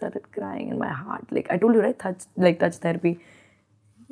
started 0.00 0.30
crying 0.32 0.68
in 0.70 0.78
my 0.78 0.92
heart. 1.00 1.30
Like 1.30 1.50
I 1.50 1.58
told 1.58 1.74
you, 1.74 1.82
right? 1.82 1.98
Touch 1.98 2.28
like 2.38 2.60
touch 2.60 2.82
therapy. 2.86 3.14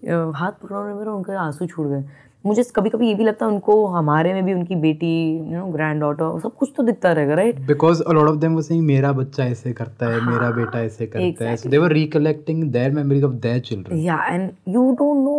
हाथ 0.06 0.52
पकड़ाने 0.62 0.94
में 0.94 1.06
उनके 1.06 1.36
आँसू 1.36 1.66
छूट 1.66 1.86
गए 1.86 2.02
मुझे 2.46 2.62
कभी 2.76 2.90
कभी 2.90 3.06
ये 3.08 3.14
भी 3.14 3.24
लगता 3.24 3.46
है 3.46 3.52
उनको 3.52 3.86
हमारे 3.86 4.32
में 4.34 4.44
भी 4.44 4.52
उनकी 4.54 4.76
बेटी 4.82 5.08
यू 5.36 5.54
नो 5.54 5.64
ग्रैंड 5.72 6.02
ऑटर 6.04 6.38
सब 6.40 6.54
कुछ 6.56 6.72
तो 6.76 6.82
दिखता 6.82 7.12
रहेगा 7.12 7.34
राइट 7.34 7.58
बिकॉज़ 7.66 8.02
ऑफ़ 8.02 8.36
देम 8.36 8.52
मेरा 8.52 8.80
मेरा 8.82 9.12
बच्चा 9.12 9.44
ऐसे 9.44 9.72
करता 9.72 10.08
है 10.08 10.20
हाँ, 10.20 10.52
बेटा 10.54 10.80
ऐसे 10.80 11.06
करता 11.06 11.24
exactly. 11.24 11.64
है 11.64 11.70
बेटा 11.70 11.86
recollecting 11.94 12.62
their 12.72 12.90
memories 12.90 13.24
of 13.24 13.32
their 13.46 13.60
children 13.60 13.98
या 13.98 14.22
and 14.26 14.50
you 14.68 14.90
don't 15.00 15.24
know 15.24 15.36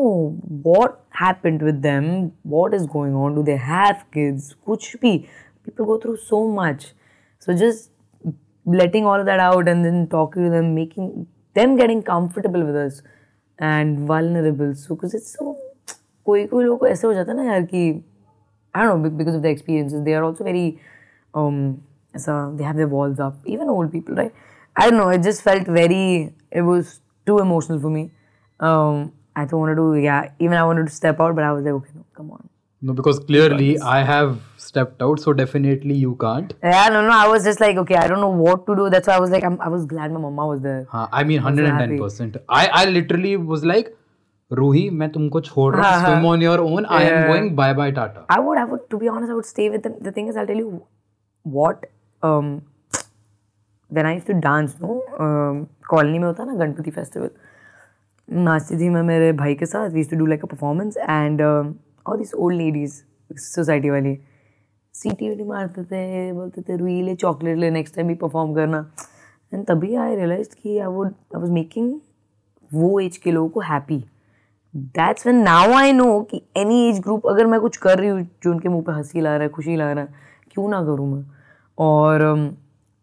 what 0.67 0.97
happened 1.21 1.63
with 1.63 1.75
them 1.87 2.11
what 2.47 2.73
is 2.73 2.87
going 2.87 3.15
on 3.17 3.35
do 3.35 3.43
they 3.43 3.55
have 3.69 4.03
kids 4.13 4.51
कुछ 4.65 4.95
भी 5.01 5.17
people 5.65 5.83
go 5.83 5.97
through 6.03 6.15
so 6.25 6.47
much 6.55 6.85
so 7.41 7.53
just 7.53 7.91
letting 8.68 9.06
all 9.06 9.20
of 9.20 9.26
that 9.26 9.40
out 9.40 9.68
and 9.68 9.84
then 9.84 10.08
talking 10.08 10.44
to 10.44 10.50
them, 10.50 10.74
making 10.74 11.26
them 11.54 11.76
getting 11.76 12.02
comfortable 12.02 12.64
with 12.64 12.76
us 12.76 13.02
and 13.58 14.06
vulnerable. 14.06 14.74
So 14.74 14.94
because 14.94 15.14
it's 15.14 15.32
so 15.38 15.56
कोई 16.26 16.46
कोई 16.46 16.64
लोगों 16.64 16.76
को 16.78 16.86
ऐसे 16.86 17.06
हो 17.06 17.14
जाता 17.14 17.32
है 17.32 17.36
ना 17.36 17.44
यार 17.44 17.62
कि 17.62 18.02
I 18.74 18.82
don't 18.82 19.02
know 19.02 19.10
because 19.10 19.34
of 19.36 19.42
their 19.42 19.52
experiences 19.52 20.02
they 20.04 20.14
are 20.14 20.24
also 20.24 20.44
very 20.44 20.80
um 21.34 21.82
so 22.16 22.52
they 22.56 22.64
have 22.64 22.76
their 22.76 22.88
walls 22.88 23.20
up 23.20 23.36
even 23.46 23.68
old 23.68 23.92
people 23.92 24.14
right 24.14 24.32
I 24.76 24.88
don't 24.88 24.98
know 24.98 25.10
it 25.10 25.22
just 25.22 25.42
felt 25.42 25.66
very 25.66 26.32
it 26.50 26.62
was 26.62 27.00
too 27.26 27.38
emotional 27.38 27.78
for 27.78 27.90
me 27.90 28.10
um 28.60 29.12
I 29.36 29.44
don't 29.44 29.60
want 29.60 29.70
to 29.70 29.76
do 29.76 29.94
yeah 29.94 30.30
even 30.38 30.56
I 30.56 30.64
wanted 30.64 30.86
to 30.86 30.94
step 30.94 31.20
out 31.20 31.36
but 31.36 31.44
I 31.44 31.52
was 31.52 31.64
like 31.64 31.74
okay 31.74 32.04
no 32.82 32.92
come 32.92 32.92
on 32.92 32.92
no 32.92 32.92
because 32.92 33.18
clearly 33.20 33.78
I 33.80 34.02
have 34.02 34.38
stepped 34.56 35.02
out 35.02 35.20
so 35.20 35.32
definitely 35.32 35.94
you 35.94 36.16
can't 36.16 36.54
yeah 36.62 36.88
no 36.88 37.02
no 37.02 37.10
I 37.10 37.26
was 37.26 37.44
just 37.44 37.60
like 37.60 37.76
okay 37.76 37.96
I 37.96 38.08
don't 38.08 38.20
know 38.20 38.36
what 38.46 38.66
to 38.66 38.76
do 38.76 38.90
that's 38.90 39.08
why 39.08 39.14
I 39.14 39.20
was 39.20 39.30
like 39.30 39.44
I'm, 39.44 39.60
I 39.60 39.68
was 39.68 39.86
glad 39.86 40.12
my 40.12 40.20
mama 40.20 40.46
was 40.46 40.60
there 40.60 40.86
हाँ 40.92 41.08
I 41.12 41.24
mean 41.24 41.42
110% 41.42 42.36
I 42.48 42.66
I 42.82 42.84
literally 42.84 43.36
was 43.36 43.64
like 43.64 43.96
Ruhi 44.52 44.90
मैं 44.90 45.10
तुमको 45.12 45.40
छोड़ 45.40 45.74
रहा 45.76 45.96
हूँ 45.96 46.06
swim 46.06 46.26
on 46.30 46.42
your 46.42 46.60
own 46.60 46.86
I 46.86 47.02
am 47.04 47.26
going 47.28 47.54
bye 47.54 47.72
bye 47.72 47.90
Tata 47.90 48.24
I 48.28 48.40
would, 48.40 48.58
I 48.58 48.64
would, 48.64 48.90
to 48.90 48.98
be 48.98 49.08
honest, 49.08 49.30
I 49.30 49.34
would 49.34 49.46
stay 49.46 49.70
with 49.70 49.82
them. 49.82 49.94
The 50.00 50.12
thing 50.12 50.28
is, 50.28 50.36
I'll 50.36 50.46
tell 50.46 50.56
you 50.56 50.86
what. 51.44 51.86
Um, 52.22 52.62
when 53.88 54.06
I 54.06 54.14
used 54.14 54.26
to 54.26 54.34
dance, 54.34 54.76
no, 54.80 55.02
um, 55.18 55.68
colony 55.90 56.18
में 56.18 56.26
होता 56.26 56.44
ना 56.44 56.54
Ganpati 56.54 56.90
festival 56.90 57.30
नाचती 58.30 58.76
थी 58.76 58.88
मैं 58.88 59.02
मेरे 59.02 59.32
भाई 59.32 59.54
के 59.54 59.66
साथ 59.66 59.90
we 59.90 60.04
to 60.04 60.16
do 60.16 60.26
like 60.26 60.44
a 60.44 60.48
performance 60.48 60.96
and 60.96 61.42
और 62.07 62.17
दिस 62.17 62.33
ओल्ड 62.33 62.57
लेडीज़ 62.57 63.01
सोसाइटी 63.31 63.89
वाली। 63.89 64.17
सीटी 64.95 65.29
वीटी 65.29 65.43
मारते 65.43 65.83
थे 65.83 66.31
बोलते 66.33 66.61
थे 66.61 66.75
रुई 66.77 67.01
ले 67.01 67.15
चॉकलेट 67.15 67.57
ले 67.57 67.69
नेक्स्ट 67.71 67.95
टाइम 67.95 68.07
भी 68.07 68.15
परफॉर्म 68.15 68.53
करना। 68.55 68.85
एंड 69.53 69.65
तभी 69.65 69.95
आई 69.95 70.15
रियलाइज़ 70.15 70.55
कि 70.61 70.77
I 70.77 70.87
would 70.87 71.07
I 71.07 71.39
was 71.41 71.51
making 71.51 71.93
वो 72.69 72.99
एज 72.99 73.17
के 73.17 73.31
लोगों 73.31 73.49
को 73.49 73.59
happy 73.61 74.03
that's 74.73 75.27
when 75.27 75.43
now 75.43 75.73
I 75.73 75.91
know 75.93 76.21
कि 76.31 76.41
एनी 76.57 76.87
एज 76.89 76.99
ग्रुप 76.99 77.27
अगर 77.27 77.45
मैं 77.47 77.59
कुछ 77.59 77.77
कर 77.77 77.97
रही 77.99 78.09
हूँ 78.09 78.21
जो 78.43 78.51
उनके 78.51 78.69
मुँह 78.69 78.83
पे 78.87 78.91
हँसी 78.91 79.21
ला 79.21 79.35
रहा 79.35 79.43
है 79.43 79.49
खुशी 79.49 79.75
ला 79.75 79.91
रहा 79.91 80.03
है 80.03 80.13
क्यों 80.51 80.67
ना 80.69 80.81
करूँ 80.83 81.11
मैं? 81.13 81.23
और 81.77 82.21
um, 82.23 82.53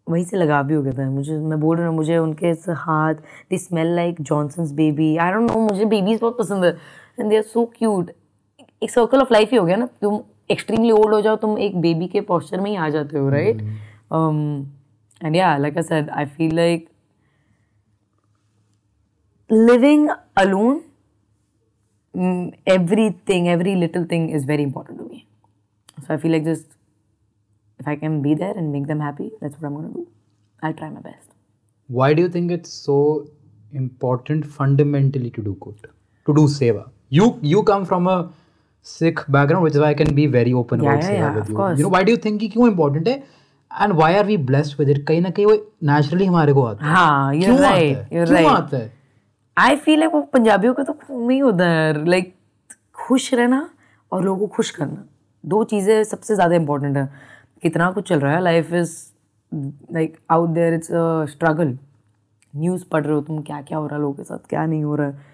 वहीं 0.07 0.25
से 0.25 0.37
लगाव 0.37 0.65
भी 0.65 0.75
हो 0.75 0.83
गया 0.83 0.93
था। 0.93 1.09
मुझे 1.11 1.39
मैं 1.39 1.59
बोल 1.61 1.77
रही 1.77 1.87
हूँ 1.87 1.95
मुझे 1.97 2.17
उनके 2.19 2.51
हाथ 2.71 3.15
they 3.51 3.59
smell 3.59 3.95
like 3.97 4.21
Johnson's 4.21 4.73
baby 4.73 5.17
I 5.17 5.33
don't 5.33 5.51
know 5.51 5.61
मुझे 5.61 5.85
बेबीज 5.85 6.21
बहुत 6.21 6.39
पसंद 6.39 6.65
है। 6.65 6.71
And 7.21 7.29
they 7.31 7.37
are 7.37 7.43
so 7.43 7.65
cute 7.77 8.11
एक 8.83 8.91
सर्कल 8.91 9.19
ऑफ़ 9.19 9.33
लाइफ 9.33 9.51
ही 9.51 9.57
हो 9.57 9.65
गया 9.67 9.77
ना। 9.77 9.87
तुम 9.87 10.21
एक्सट्रीमली 10.51 10.91
ओल्ड 10.91 11.15
हो 11.15 11.21
जाओ 11.21 11.37
तुम 11.37 11.59
एक 11.59 11.77
बेबी 11.81 12.07
के 12.07 12.21
पॉस्चर 12.21 12.61
में 12.61 12.71
ही 12.71 12.77
आ 12.77 12.89
जाते 12.89 13.19
हो 13.19 13.29
राइट 13.29 13.63
एंड 15.25 15.37
या 15.37 15.57
like 15.57 15.77
I 15.77 15.83
said 15.83 16.11
I 16.11 16.27
feel 16.27 16.55
like 16.57 16.89
living 19.53 20.09
alone 20.37 20.83
everything 23.11 23.49
every 23.49 23.75
little 23.75 24.07
thing 24.11 24.31
is 24.31 24.47
very 24.47 24.63
important 24.63 24.99
to 24.99 25.05
me 25.05 25.25
so 26.01 26.13
I 26.13 26.17
feel 26.17 26.31
like 26.31 26.45
just 26.45 26.67
if 27.81 27.89
I 27.89 27.97
can 27.97 28.23
be 28.23 28.35
there 28.35 28.59
and 28.59 28.73
make 28.73 28.87
them 28.87 29.03
happy 29.03 29.29
that's 29.43 29.63
what 29.63 29.73
I 29.73 29.85
am 29.85 30.07
I 30.65 30.73
try 30.73 30.91
my 30.91 31.03
best 31.03 31.31
why 31.91 32.15
do 32.15 32.29
think 32.29 32.53
it's 32.53 32.71
so 32.85 33.27
important 33.75 34.47
fundamentally 34.47 35.31
to 35.31 35.43
do 35.43 35.53
good 35.53 35.87
to 36.27 36.33
do 36.33 36.49
seva 36.49 36.91
you 37.13 37.35
you 37.45 37.63
come 37.63 37.85
from 37.85 38.11
a 38.11 38.23
Sikh 38.89 39.21
background 39.37 39.65
which 39.67 39.75
is 39.75 39.81
why 39.81 39.91
I 39.91 39.95
can 40.01 40.15
be 40.17 40.27
very 40.35 40.53
open 40.59 40.83
Yeah, 40.83 40.93
about 40.93 41.05
yeah, 41.05 41.19
yeah, 41.21 41.37
with 41.37 41.49
you 41.49 41.57
course. 41.57 41.79
you 41.79 41.87
know 41.87 41.93
why 41.95 42.03
do 42.09 42.13
you 42.15 42.21
think 42.27 42.41
कि 42.41 42.49
क्यों 42.49 42.69
important 42.71 43.09
है? 43.09 43.23
And 43.71 43.97
why 44.01 44.11
are 44.19 44.27
we 44.27 44.37
blessed 44.51 44.77
with 44.81 44.93
it? 44.95 45.05
कहीं 45.07 45.21
ना 45.23 45.31
कहीं 45.39 45.47
वो 45.47 45.57
naturally 45.91 46.29
हमारे 46.29 46.53
को 46.53 46.63
आता 46.65 46.85
है। 46.85 46.93
हाँ 46.93 47.35
आता 47.35 47.57
right 47.63 48.13
है? 48.13 48.25
क्यों 48.27 48.51
आता 48.51 48.77
है? 48.77 48.93
आई 49.57 49.77
फील 49.77 49.99
लाइक 50.01 50.13
वो 50.15 50.21
पंजाबियों 50.33 50.75
का 50.75 50.83
तो 50.85 50.93
खून 50.93 51.31
ही 51.31 51.39
होता 51.39 51.69
है 51.71 52.05
लाइक 52.09 52.35
खुश 53.07 53.33
रहना 53.35 53.69
और 54.13 54.25
लोगों 54.25 54.47
को 54.47 54.55
खुश 54.55 54.71
करना। 54.71 55.05
दो 55.45 55.63
चीज़ें 55.65 56.03
सबसे 56.05 56.35
ज़्यादा 56.35 56.55
इंपॉर्टेंट 56.57 56.97
है। 56.97 57.09
कितना 57.63 57.91
कुछ 57.93 58.09
चल 58.09 58.21
रहा 58.21 58.33
है 58.35 58.41
life 58.43 58.73
is 58.73 58.95
like 59.95 60.17
out 60.31 60.51
there 60.51 60.75
it's 60.75 60.91
a 60.93 61.25
struggle 61.31 61.77
news 62.55 62.85
पढ़ 62.93 63.05
रहे 63.05 63.15
हो 63.15 63.21
तुम 63.21 63.41
क्या 63.43 63.61
क्या 63.63 63.79
हो 63.79 63.87
रहा 63.87 63.97
है 63.97 64.01
लोगों 64.03 64.15
के 64.15 64.25
साथ 64.25 64.49
क्या 64.49 64.67
नहीं 64.67 64.85
हो 64.85 64.95
रहा 64.97 65.07
है। 65.07 65.25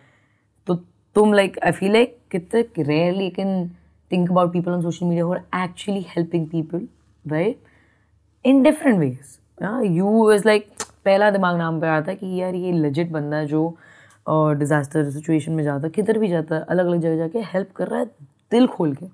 तो 0.67 0.75
तुम 1.17 1.33
लाइक 1.35 1.59
आई 1.65 1.73
फील 1.73 1.93
लाइक 1.93 2.17
कितने 2.31 2.63
rarely 2.79 3.29
can 3.31 3.69
think 4.11 4.31
about 4.31 4.53
people 4.53 4.73
on 4.73 4.83
social 4.83 5.07
media 5.07 5.27
और 5.27 5.39
actually 5.55 6.05
helping 6.09 6.47
people 6.49 6.87
right 7.25 7.59
in 8.45 8.63
different 8.63 8.99
ways 8.99 9.39
you 9.97 10.31
is 10.33 10.47
like 10.47 10.69
पहला 11.05 11.31
दिमाग 11.31 11.57
नाम 11.59 11.81
पे 11.81 11.87
आता 11.87 12.11
है 12.11 12.17
कि 12.17 12.35
यार 12.41 12.55
ये 12.55 12.73
लजिट 12.73 13.11
बंदा 13.11 13.37
है 13.37 13.47
जो 13.47 13.69
डिज़ास्टर 14.29 15.11
सिचुएशन 15.11 15.53
में 15.53 15.63
जाता 15.65 15.87
है, 15.87 15.91
किधर 15.91 16.19
भी 16.19 16.29
जाता 16.29 16.55
है 16.55 16.65
अलग 16.71 16.87
अलग 16.87 17.01
जगह 17.01 17.17
जाके 17.17 17.39
हेल्प 17.53 17.73
कर 17.77 17.89
रहा 17.89 18.01
है 18.01 18.07
दिल 18.53 18.67
खोल 18.67 18.95
के। 18.95 19.07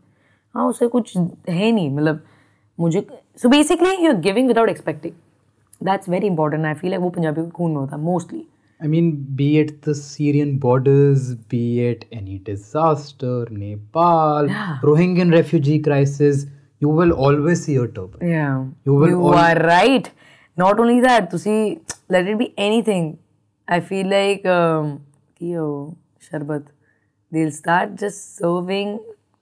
हाँ 0.54 0.66
उसे 0.68 0.86
कुछ 0.88 1.16
है 1.16 1.70
नहीं 1.72 1.90
मतलब 1.90 2.20
मुझे 2.78 3.06
so 3.42 3.48
basically 3.48 3.94
you 4.04 4.10
are 4.10 4.16
giving 4.20 4.48
without 4.48 4.68
expecting 4.68 5.12
that's 5.84 6.08
very 6.08 6.26
important 6.26 6.66
I 6.66 6.74
feel 6.74 6.92
है 6.92 6.98
वो 6.98 7.10
पंजाबी 7.10 7.42
के 7.42 7.50
खून 7.50 7.70
में 7.70 7.78
होता 7.78 7.96
है 7.96 8.02
mostly 8.02 8.44
I 8.79 8.87
mean, 8.87 9.05
be 9.35 9.45
it 9.59 9.81
the 9.83 9.93
Syrian 9.97 10.57
borders, 10.63 11.35
be 11.51 11.59
it 11.81 12.01
any 12.11 12.37
disaster, 12.49 13.35
Nepal, 13.61 14.49
Yeah. 14.49 14.73
Rohingyan 14.89 15.31
refugee 15.31 15.79
crisis, 15.79 16.41
you 16.81 16.89
will 16.89 17.13
always 17.27 17.63
see 17.65 17.75
a 17.77 17.87
turban. 17.87 18.27
Yeah. 18.29 18.65
You 18.85 18.95
will 18.95 19.15
al- 19.29 19.39
are 19.43 19.59
right. 19.67 20.09
Not 20.57 20.79
only 20.79 20.99
that, 21.01 21.29
to 21.31 21.39
see, 21.39 21.59
let 22.09 22.27
it 22.27 22.37
be 22.37 22.53
anything. 22.57 23.05
I 23.67 23.79
feel 23.79 24.09
like, 24.15 24.45
um, 24.57 24.91
yo, 25.53 25.67
Sharbat, 26.27 26.65
they'll 27.31 27.55
start 27.61 27.95
just 27.95 28.37
serving 28.37 28.93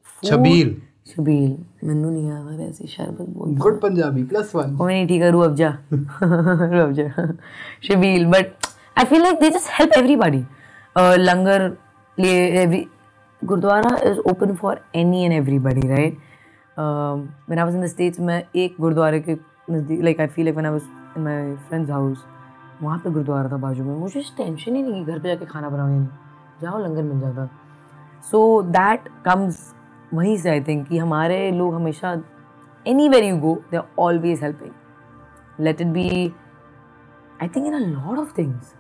food. 0.06 0.30
Chabil. 0.32 0.70
Shabil. 1.14 1.52
ਮੈਨੂੰ 1.84 2.12
ਨਹੀਂ 2.14 2.32
ਆਦਾ 2.32 2.64
ਐਸੀ 2.66 2.88
ਸ਼ਰਬਤ 2.88 3.30
ਬੋਲ 3.38 3.56
Good 3.64 3.80
Punjabi, 3.86 4.24
plus 4.34 4.52
one. 4.62 4.76
ਉਹ 4.82 4.88
ਨਹੀਂ 4.88 5.06
ਠੀਕ 5.08 5.22
ਹੈ 5.22 5.30
ਰੂ 5.32 5.44
ਅਫਜਾ 5.46 5.70
ਰੂ 5.94 6.84
Afza 6.86 7.08
ਸ਼ਬੀਲ 7.88 8.26
but 8.36 8.52
I 8.99 9.05
feel 9.05 9.23
like 9.23 9.41
they 9.41 9.51
just 9.51 9.69
help 9.73 9.93
everybody 9.99 10.39
langar 10.99 11.69
gurdwara 13.45 13.97
is 14.03 14.19
open 14.19 14.55
for 14.55 14.81
any 14.95 15.25
and 15.25 15.33
any 15.33 15.41
right 15.41 15.49
everybody, 15.49 15.83
right? 15.89 16.15
Um, 16.77 17.19
when 17.49 17.59
I 17.59 17.67
was 17.69 17.75
in 17.75 18.41
एक 18.57 18.77
गुरुद्वारे 18.81 19.21
के 19.21 19.37
नज़दीक 19.71 20.03
like 20.03 20.21
I 20.21 20.27
feel 20.27 20.45
like 20.45 20.57
one 20.57 20.67
I 20.67 20.73
was 20.73 20.83
in 21.17 21.23
my 21.23 21.55
friends 21.69 21.91
house 21.91 22.25
वहाँ 22.83 22.99
पे 22.99 23.11
गुरुद्वारा 23.11 23.51
था 23.53 23.57
बाजू 23.57 23.85
में। 23.85 23.99
मुझे 23.99 24.21
टेंशन 24.37 24.77
ही 24.77 24.83
नहीं 24.83 25.05
कि 25.05 25.13
घर 25.13 25.19
पे 25.19 25.29
जाके 25.29 25.47
खाना 25.47 25.69
बनाओ 25.69 25.89
या 25.89 25.97
नहीं। 25.97 26.09
जाओ 26.63 26.79
लंगर 26.79 27.03
मिल 27.03 27.21
जाता। 27.21 27.49
सो 28.31 28.63
दैट 28.63 29.09
कम्स 29.25 29.75
वहीं 30.15 30.37
से 30.37 30.51
आई 30.51 30.61
थिंक 30.61 30.89
कि 30.89 30.99
हमारे 30.99 31.51
लोग 31.51 31.75
हमेशा 31.75 32.23
anywhere 33.09 33.25
you 33.25 33.37
go 33.37 33.55
they 33.71 33.77
are 33.77 33.85
always 33.99 34.43
helping 34.43 35.65
let 35.65 35.81
it 35.81 35.87
be 35.87 36.09
I 37.43 37.49
think 37.49 37.67
in 37.67 37.73
a 37.73 37.79
lot 37.79 38.19
of 38.19 38.39
things 38.39 38.75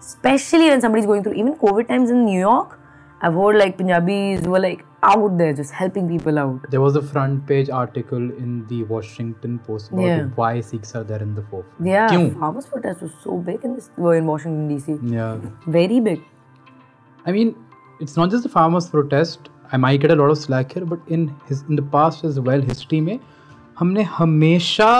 especially 0.00 0.68
when 0.70 0.80
somebody's 0.80 1.06
going 1.06 1.22
through 1.22 1.34
even 1.44 1.54
covid 1.62 1.88
times 1.88 2.10
in 2.16 2.24
new 2.24 2.40
york 2.40 2.78
i've 3.22 3.34
heard 3.40 3.56
like 3.62 3.76
punjabis 3.78 4.42
were 4.54 4.60
like 4.64 4.84
out 5.14 5.36
there 5.38 5.52
just 5.58 5.72
helping 5.72 6.08
people 6.12 6.38
out 6.42 6.64
There 6.70 6.80
was 6.84 6.96
a 6.96 7.02
front 7.08 7.46
page 7.48 7.68
article 7.80 8.24
in 8.44 8.66
the 8.70 8.78
Washington 8.92 9.58
Post 9.66 9.90
about 9.92 10.06
Yeah. 10.06 10.24
why 10.40 10.60
Sikhs 10.70 10.94
are 11.00 11.02
there 11.10 11.20
in 11.26 11.34
the 11.36 11.42
forefront. 11.50 11.86
yeah 11.90 12.08
Kyun? 12.12 12.26
farmers 12.40 12.66
protest 12.72 13.02
was 13.06 13.12
so 13.26 13.36
big 13.50 13.64
in 13.68 13.74
this 13.76 13.90
were 14.06 14.14
in 14.22 14.26
washington 14.32 14.64
dc 14.72 14.96
Yeah. 15.12 15.36
very 15.78 16.00
big 16.08 16.24
I 17.28 17.32
mean, 17.32 17.54
it's 18.00 18.16
not 18.16 18.30
just 18.30 18.44
the 18.44 18.48
farmers' 18.48 18.88
protest. 18.88 19.48
I 19.72 19.76
might 19.84 20.00
get 20.00 20.12
a 20.12 20.14
lot 20.18 20.30
of 20.30 20.38
slack 20.38 20.72
here, 20.72 20.84
but 20.84 21.00
in 21.08 21.22
his 21.46 21.62
in 21.68 21.74
the 21.78 21.82
past 21.94 22.24
as 22.28 22.36
well, 22.48 22.60
history 22.68 23.00
में 23.06 23.18
हमने 23.80 24.02
हमेशा 24.18 24.90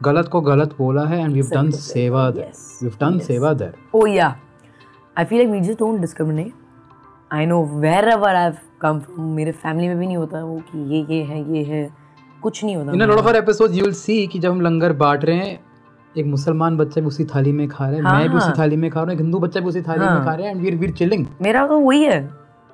गलत 0.00 0.28
को 0.28 0.40
गलत 0.40 0.74
बोला 0.78 1.04
है 1.08 1.22
and 1.24 1.36
we've 1.36 1.50
done 1.50 1.70
सेवा 1.72 2.30
there. 2.34 2.46
Yes. 2.46 2.62
We've 2.82 2.98
done 3.02 3.20
सेवा 3.26 3.52
there. 3.58 3.74
oh 3.94 4.06
yeah. 4.06 4.34
I 5.16 5.24
feel 5.24 5.42
like 5.42 5.52
we 5.52 5.60
just 5.66 5.78
don't 5.82 6.00
discriminate. 6.06 6.54
I 7.30 7.44
know 7.50 7.60
wherever 7.84 8.32
i've 8.40 8.58
come 8.84 9.00
from 9.04 9.30
मेरे 9.36 9.52
फैमिली 9.52 9.88
में 9.88 9.98
भी 9.98 10.06
नहीं 10.06 10.16
होता 10.16 10.44
वो 10.44 10.58
कि 10.70 10.78
ये 10.94 11.04
ये 11.10 11.22
है 11.30 11.40
ये 11.52 11.62
है। 11.64 11.88
कुछ 12.42 12.64
नहीं 12.64 12.76
होता। 12.76 12.92
In 12.92 13.02
a 13.02 13.06
lot 13.12 13.22
of 13.22 13.26
our 13.30 13.36
episodes, 13.42 13.76
you 13.78 13.86
will 13.86 13.96
see 14.00 14.26
कि 14.32 14.38
जब 14.38 14.50
हम 14.50 14.60
लंगर 14.60 14.92
बांट 15.04 15.24
रहे 15.24 15.36
हैं 15.36 15.58
एक 16.18 16.26
मुसलमान 16.26 16.76
बच्चा 16.76 17.00
भी 17.00 17.06
उसी 17.06 17.24
थाली 17.34 17.52
में 17.52 17.66
खा 17.68 17.88
रहा 17.88 17.96
है 17.96 18.02
हाँ, 18.02 18.18
मैं 18.18 18.28
भी 18.30 18.36
उसी 18.36 18.46
हाँ। 18.46 18.54
थाली 18.58 18.76
में 18.76 18.90
खा 18.90 19.00
रहा 19.00 19.06
हूँ 19.06 19.14
एक 19.14 19.20
हिंदू 19.20 19.38
बच्चा 19.38 19.60
भी 19.60 19.68
उसी 19.68 19.82
थाली 19.82 20.00
में 20.00 20.24
खा 20.24 20.34
रहा 20.34 20.46
है 20.46 20.50
एंड 20.50 20.60
वीर 20.60 20.76
वीर 20.76 20.90
चिलिंग 20.98 21.26
मेरा 21.42 21.66
तो 21.66 21.78
वही 21.80 22.04
है। 22.04 22.20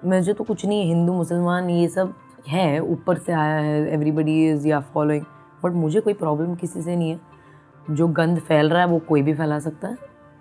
मुझे 0.04 0.32
तो 0.32 0.44
कुछ 0.44 0.64
नहीं 0.66 0.80
है। 0.80 0.86
हिंदू 0.86 1.12
मुसलमान 1.12 1.70
ये 1.70 1.88
सब 1.88 2.12
है 2.48 2.80
ऊपर 2.82 3.18
से 3.18 3.32
आया 3.32 3.58
है 3.60 3.92
एवरीबडी 3.94 4.36
इज़ 4.50 4.68
या 4.68 4.80
फॉलोइंग 4.94 5.24
बट 5.64 5.72
मुझे 5.72 6.00
कोई 6.00 6.14
प्रॉब्लम 6.14 6.54
किसी 6.54 6.82
से 6.82 6.96
नहीं 6.96 7.10
है। 7.10 7.20
जो 7.90 8.08
गंद 8.08 8.38
फैल 8.38 8.70
रहा 8.70 8.80
है 8.80 8.86
वो 8.86 8.98
कोई 8.98 9.22
भी 9.22 9.34
फैला 9.34 9.58
सकता 9.58 9.88
है 9.88 9.96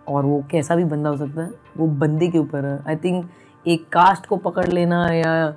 और 0.07 0.25
वो 0.25 0.43
कैसा 0.51 0.75
भी 0.75 0.83
बंदा 0.83 1.09
हो 1.09 1.17
सकता 1.17 1.41
है 1.41 1.51
वो 1.77 1.87
बंदे 1.87 2.27
के 2.27 2.37
ऊपर 2.37 2.65
है। 2.65 2.79
आई 2.87 2.95
थिंक 2.95 3.29
एक 3.67 3.87
कास्ट 3.89 4.25
को 4.25 4.37
पकड़ 4.37 4.67
लेना 4.67 5.07
या 5.13 5.55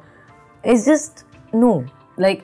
it's 0.67 0.87
just 0.87 1.27
no 1.55 1.85
like 2.21 2.43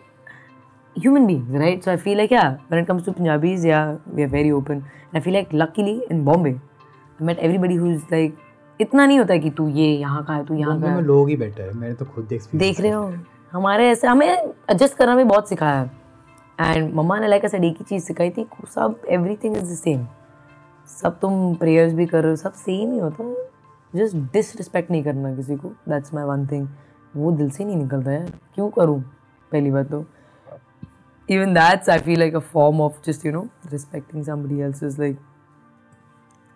human 0.97 1.27
beings, 1.27 1.53
right? 1.61 1.85
So 1.85 1.91
I 1.91 1.97
feel 1.97 2.19
like 2.19 2.33
yeah, 2.33 2.49
when 2.69 2.81
it 2.83 2.87
comes 2.89 3.05
to 3.05 3.13
Punjabis, 3.19 3.63
yeah, 3.65 3.93
we 4.15 4.25
are 4.25 4.31
very 4.31 4.51
open. 4.53 4.81
And 5.07 5.15
I 5.15 5.21
feel 5.21 5.35
like 5.35 5.53
luckily 5.53 5.95
in 6.11 6.25
Bombay, 6.25 6.53
I 7.21 7.25
met 7.25 7.39
everybody 7.39 7.77
who's 7.77 8.03
like 8.13 8.33
इतना 8.81 9.07
नहीं 9.07 9.19
होता 9.19 9.33
है 9.33 9.39
कि 9.39 9.51
तू 9.51 9.69
ये 9.69 9.87
यहाँ 9.97 10.25
का 10.25 10.35
है 10.35 10.45
तू 10.47 10.55
यहाँ 10.55 10.81
का 10.83 10.89
है। 10.89 11.03
लोग 11.03 11.29
ही 11.29 11.37
बेटर 11.37 11.63
है। 11.63 11.73
मैंने 11.73 11.95
तो 11.95 12.05
खुद 12.05 12.29
देख। 12.55 12.81
रहे 12.81 12.91
हो। 12.91 13.15
हमारे 13.53 13.89
ऐसे 13.89 14.07
हमें 14.07 14.29
एडजस्ट 14.71 14.97
करना 14.97 15.17
भी 15.17 15.25
बहुत 15.25 15.49
सिखाया 15.49 15.81
है। 15.81 16.00
एंड 16.61 16.93
मम्मा 16.95 17.19
ने 17.19 17.29
लाइक 17.29 17.47
सर 17.47 17.65
एक 17.65 17.77
ही 17.79 17.85
चीज़ 17.85 18.05
सिखाई 18.05 18.31
थी, 18.31 18.47
सब 18.75 19.01
every 19.11 19.37
thing 19.45 19.57
is 19.57 19.73
the 19.73 19.77
same 19.77 20.07
सब 20.89 21.19
तुम 21.21 21.55
प्रेयर्स 21.57 21.93
भी 21.95 22.07
कर 22.07 22.23
रहे 22.23 22.31
हो, 22.31 22.37
सब 22.37 22.53
सेम 22.55 22.93
ही 22.93 22.99
होता 22.99 23.25
है 23.25 23.49
जस्ट 23.95 24.17
डिसरिस्पेक्ट 24.33 24.91
नहीं 24.91 25.03
करना 25.05 25.35
किसी 25.37 25.57
को. 25.57 25.69
दैट्स 25.89 26.15
माई 26.15 26.25
वन 26.25 26.47
थिंग 26.47 26.69
वो 27.15 27.33
दिल 27.33 27.51
से 27.51 27.65
नहीं 27.65 27.77
निकलता 27.77 28.11
है, 28.11 28.27
क्यों 28.55 28.69
करूँ? 28.71 29.01
पहली 29.53 29.71
बात 29.71 29.91
तो. 29.91 30.05
Even 31.29 31.55
that's 31.55 31.89
I 31.91 31.99
feel 31.99 32.19
like 32.19 32.35
a 32.37 32.39
form 32.53 32.81
of 32.81 33.01
just 33.07 33.27
you 33.27 33.33
know 33.33 33.47
respecting 33.73 34.25
someone 34.25 34.61
else 34.63 34.83
is 34.83 35.01
like 35.01 35.19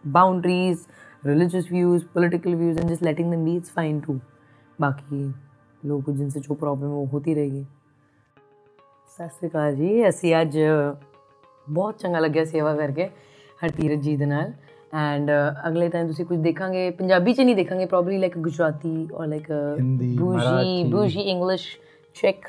boundaries 0.04 0.86
religious 1.26 1.68
views 1.70 2.04
political 2.14 2.54
views 2.54 2.78
and 2.78 2.88
just 2.90 3.02
letting 3.02 3.32
them 3.32 3.60
fine 3.74 4.00
to 4.00 4.14
बाकी 4.78 5.24
लोगों 5.82 6.02
को 6.02 6.12
जिनसे 6.12 6.40
जो 6.40 6.54
प्रॉब्लम 6.54 6.86
है, 6.86 6.92
वो 6.92 7.04
होती 7.06 7.34
रहेगी. 7.34 7.66
ਸਤਿ 9.18 9.29
ਸ੍ਰੀ 9.29 9.48
ਅਕਾਲ 9.48 9.74
ਜੀ 9.74 10.09
ਅਸੀਂ 10.09 10.35
ਅੱਜ 10.40 10.57
ਬਹੁਤ 11.66 11.98
ਚੰਗਾ 11.98 12.20
ਲੱਗਿਆ 12.20 12.44
ਸੇਵਾ 12.44 12.74
ਕਰਕੇ 12.77 13.07
ਹਰਤੀਰਤ 13.64 13.98
ਜੀ 13.98 14.16
ਦੇ 14.16 14.27
ਨਾਲ 14.27 14.53
ਐਂਡ 14.94 15.31
ਅਗਲੇ 15.68 15.88
ਟਾਈਮ 15.88 16.07
ਤੁਸੀਂ 16.07 16.24
ਕੁਝ 16.27 16.38
ਦੇਖਾਂਗੇ 16.38 16.90
ਪੰਜਾਬੀ 16.90 17.33
ਚ 17.33 17.40
ਨਹੀਂ 17.40 17.55
ਦੇਖਾਂਗੇ 17.57 17.87
ਪ੍ਰੋਬਬਲੀ 17.87 18.18
ਲਾਈਕ 18.18 18.38
ਗੁਜਰਾਤੀ 18.38 19.09
ਔਰ 19.14 19.27
like 19.27 19.50
boujee 20.18 20.85
boujee 20.85 21.20
English 21.20 21.66
check 22.16 22.48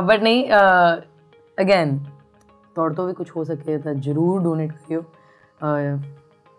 but 0.00 0.22
ਨਹੀਂ 0.22 0.50
ਅਗੇਨ 1.58 1.98
ਤੁਹਾਡੇ 2.76 2.94
ਤੋਂ 2.94 3.06
ਵੀ 3.06 3.12
ਕੁਝ 3.12 3.30
ਹੋ 3.36 3.44
ਸਕੇ 3.44 3.78
ਤਾਂ 3.78 3.94
ਜਰੂਰ 3.94 4.42
ਡੋਨੇਟ 4.42 4.72
ਕਰਿਓ 4.72 5.02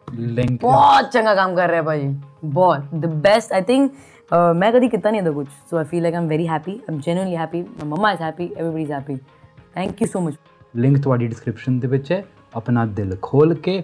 ਲਿੰਕ 0.07 0.61
ਬਹੁਤ 0.61 1.11
ਚੰਗਾ 1.11 1.35
ਕੰਮ 1.35 1.55
ਕਰ 1.55 1.69
ਰਿਹਾ 1.69 1.81
ਭਾਜੀ 1.81 2.15
ਬਹੁਤ 2.45 2.95
ਦ 2.95 3.05
ਬੈਸਟ 3.21 3.53
ਆਈ 3.53 3.61
ਥਿੰਕ 3.61 3.91
ਮੈਂ 4.56 4.72
ਕਦੀ 4.72 4.88
ਕੀਤਾ 4.88 5.10
ਨਹੀਂ 5.10 5.20
ਇਹਦਾ 5.20 5.30
ਕੁਝ 5.30 5.46
so 5.70 5.76
I 5.76 5.84
feel 5.84 6.02
like 6.02 6.14
I'm 6.14 6.28
very 6.28 6.48
happy 6.48 6.80
I'm 6.90 6.98
genuinely 6.98 7.36
happy 7.36 7.62
my 7.62 7.88
mama 7.88 8.12
is 8.12 8.22
happy 8.22 8.50
everybody 8.58 8.82
is 8.82 8.92
happy 8.92 9.16
thank 9.74 10.02
you 10.02 10.08
so 10.08 10.20
much 10.20 10.34
link 10.76 10.98
ਤੁਹਾਡੀ 11.02 11.26
ਡਿਸਕ੍ਰਿਪਸ਼ਨ 11.26 11.78
ਦੇ 11.78 11.88
ਵਿੱਚ 11.88 12.12
ਹੈ 12.12 12.24
ਆਪਣਾ 12.54 12.86
ਦਿਲ 12.86 13.16
ਖੋਲ 13.22 13.54
ਕੇ 13.54 13.82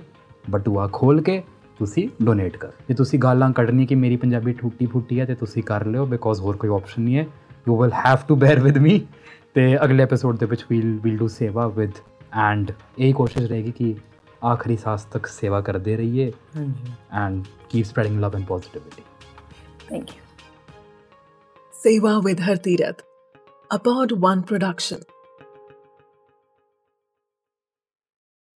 ਬਟੂਆ 0.51 0.89
ਖੋਲ 0.93 1.23
ਕੇ 1.23 1.43
ਤੁਸੀਂ 1.79 2.09
ਡੋਨੇਟ 2.23 2.57
ਕਰ 2.57 2.71
ਜੇ 2.89 2.95
ਤੁਸੀਂ 2.95 3.19
ਗਾਲਾਂ 3.19 3.51
ਕੱਢਣੀ 3.51 3.87
ਕਿ 3.87 3.95
ਮੇਰੀ 3.95 4.17
ਪੰਜਾਬੀ 4.17 4.53
ਠੁੱਟੀ 4.53 4.87
ਫੁੱਟੀ 4.87 5.21
ਹੈ 5.21 5.25
ਤੇ 5.25 5.35
ਤੁਸੀਂ 5.35 5.63
ਕਰ 5.63 5.87
ਲਿਓ 5.87 6.07
ਬਿਕੋਜ਼ 6.07 6.41
ਹੋਰ 6.41 6.57
ਕੋਈ 6.57 6.71
ਆਪਸ਼ਨ 6.71 7.03
ਨਹੀਂ 7.03 7.17
ਹੈ 7.17 7.27
you 7.69 7.83
will 7.83 7.93
have 8.07 8.19
to 8.29 8.37
bear 8.37 8.61
with 8.61 8.79
me 8.79 9.07
ਤੇ 9.55 9.77
ਅਗਲੇ 9.85 10.03
ਐਪੀਸੋਡ 10.03 10.39
ਦੇ 10.39 10.47
ਵਿੱਚ 10.47 10.65
we'll 10.71 10.99
will 11.03 11.17
do 11.17 11.29
seva 11.29 11.67
with 11.69 11.93
and 12.37 12.73
ਇਹ 12.99 13.15
ਕੋਸ਼ਿਸ਼ 13.15 13.51
ਰਹੇਗੀ 13.51 13.73
ਕਿ 13.73 13.95
ਆਖਰੀ 14.45 14.77
ਸਾਹ 14.77 14.97
ਤੱਕ 15.13 15.27
ਸੇਵਾ 15.27 15.61
ਕਰਦੇ 15.61 15.97
ਰਹੀਏ 15.97 16.33
ਹਾਂਜੀ 16.57 16.93
and 17.13 17.45
keep 17.71 17.87
spreading 17.87 18.21
love 18.21 18.37
and 18.37 18.45
positivity 18.45 19.03
thank 19.89 20.11
you 20.11 20.28
Seva 21.84 22.22
with 22.22 22.40
Hartirath, 22.40 23.00
a 23.72 23.80
Pod 23.80 24.12
One 24.12 24.44
production. 24.44 25.02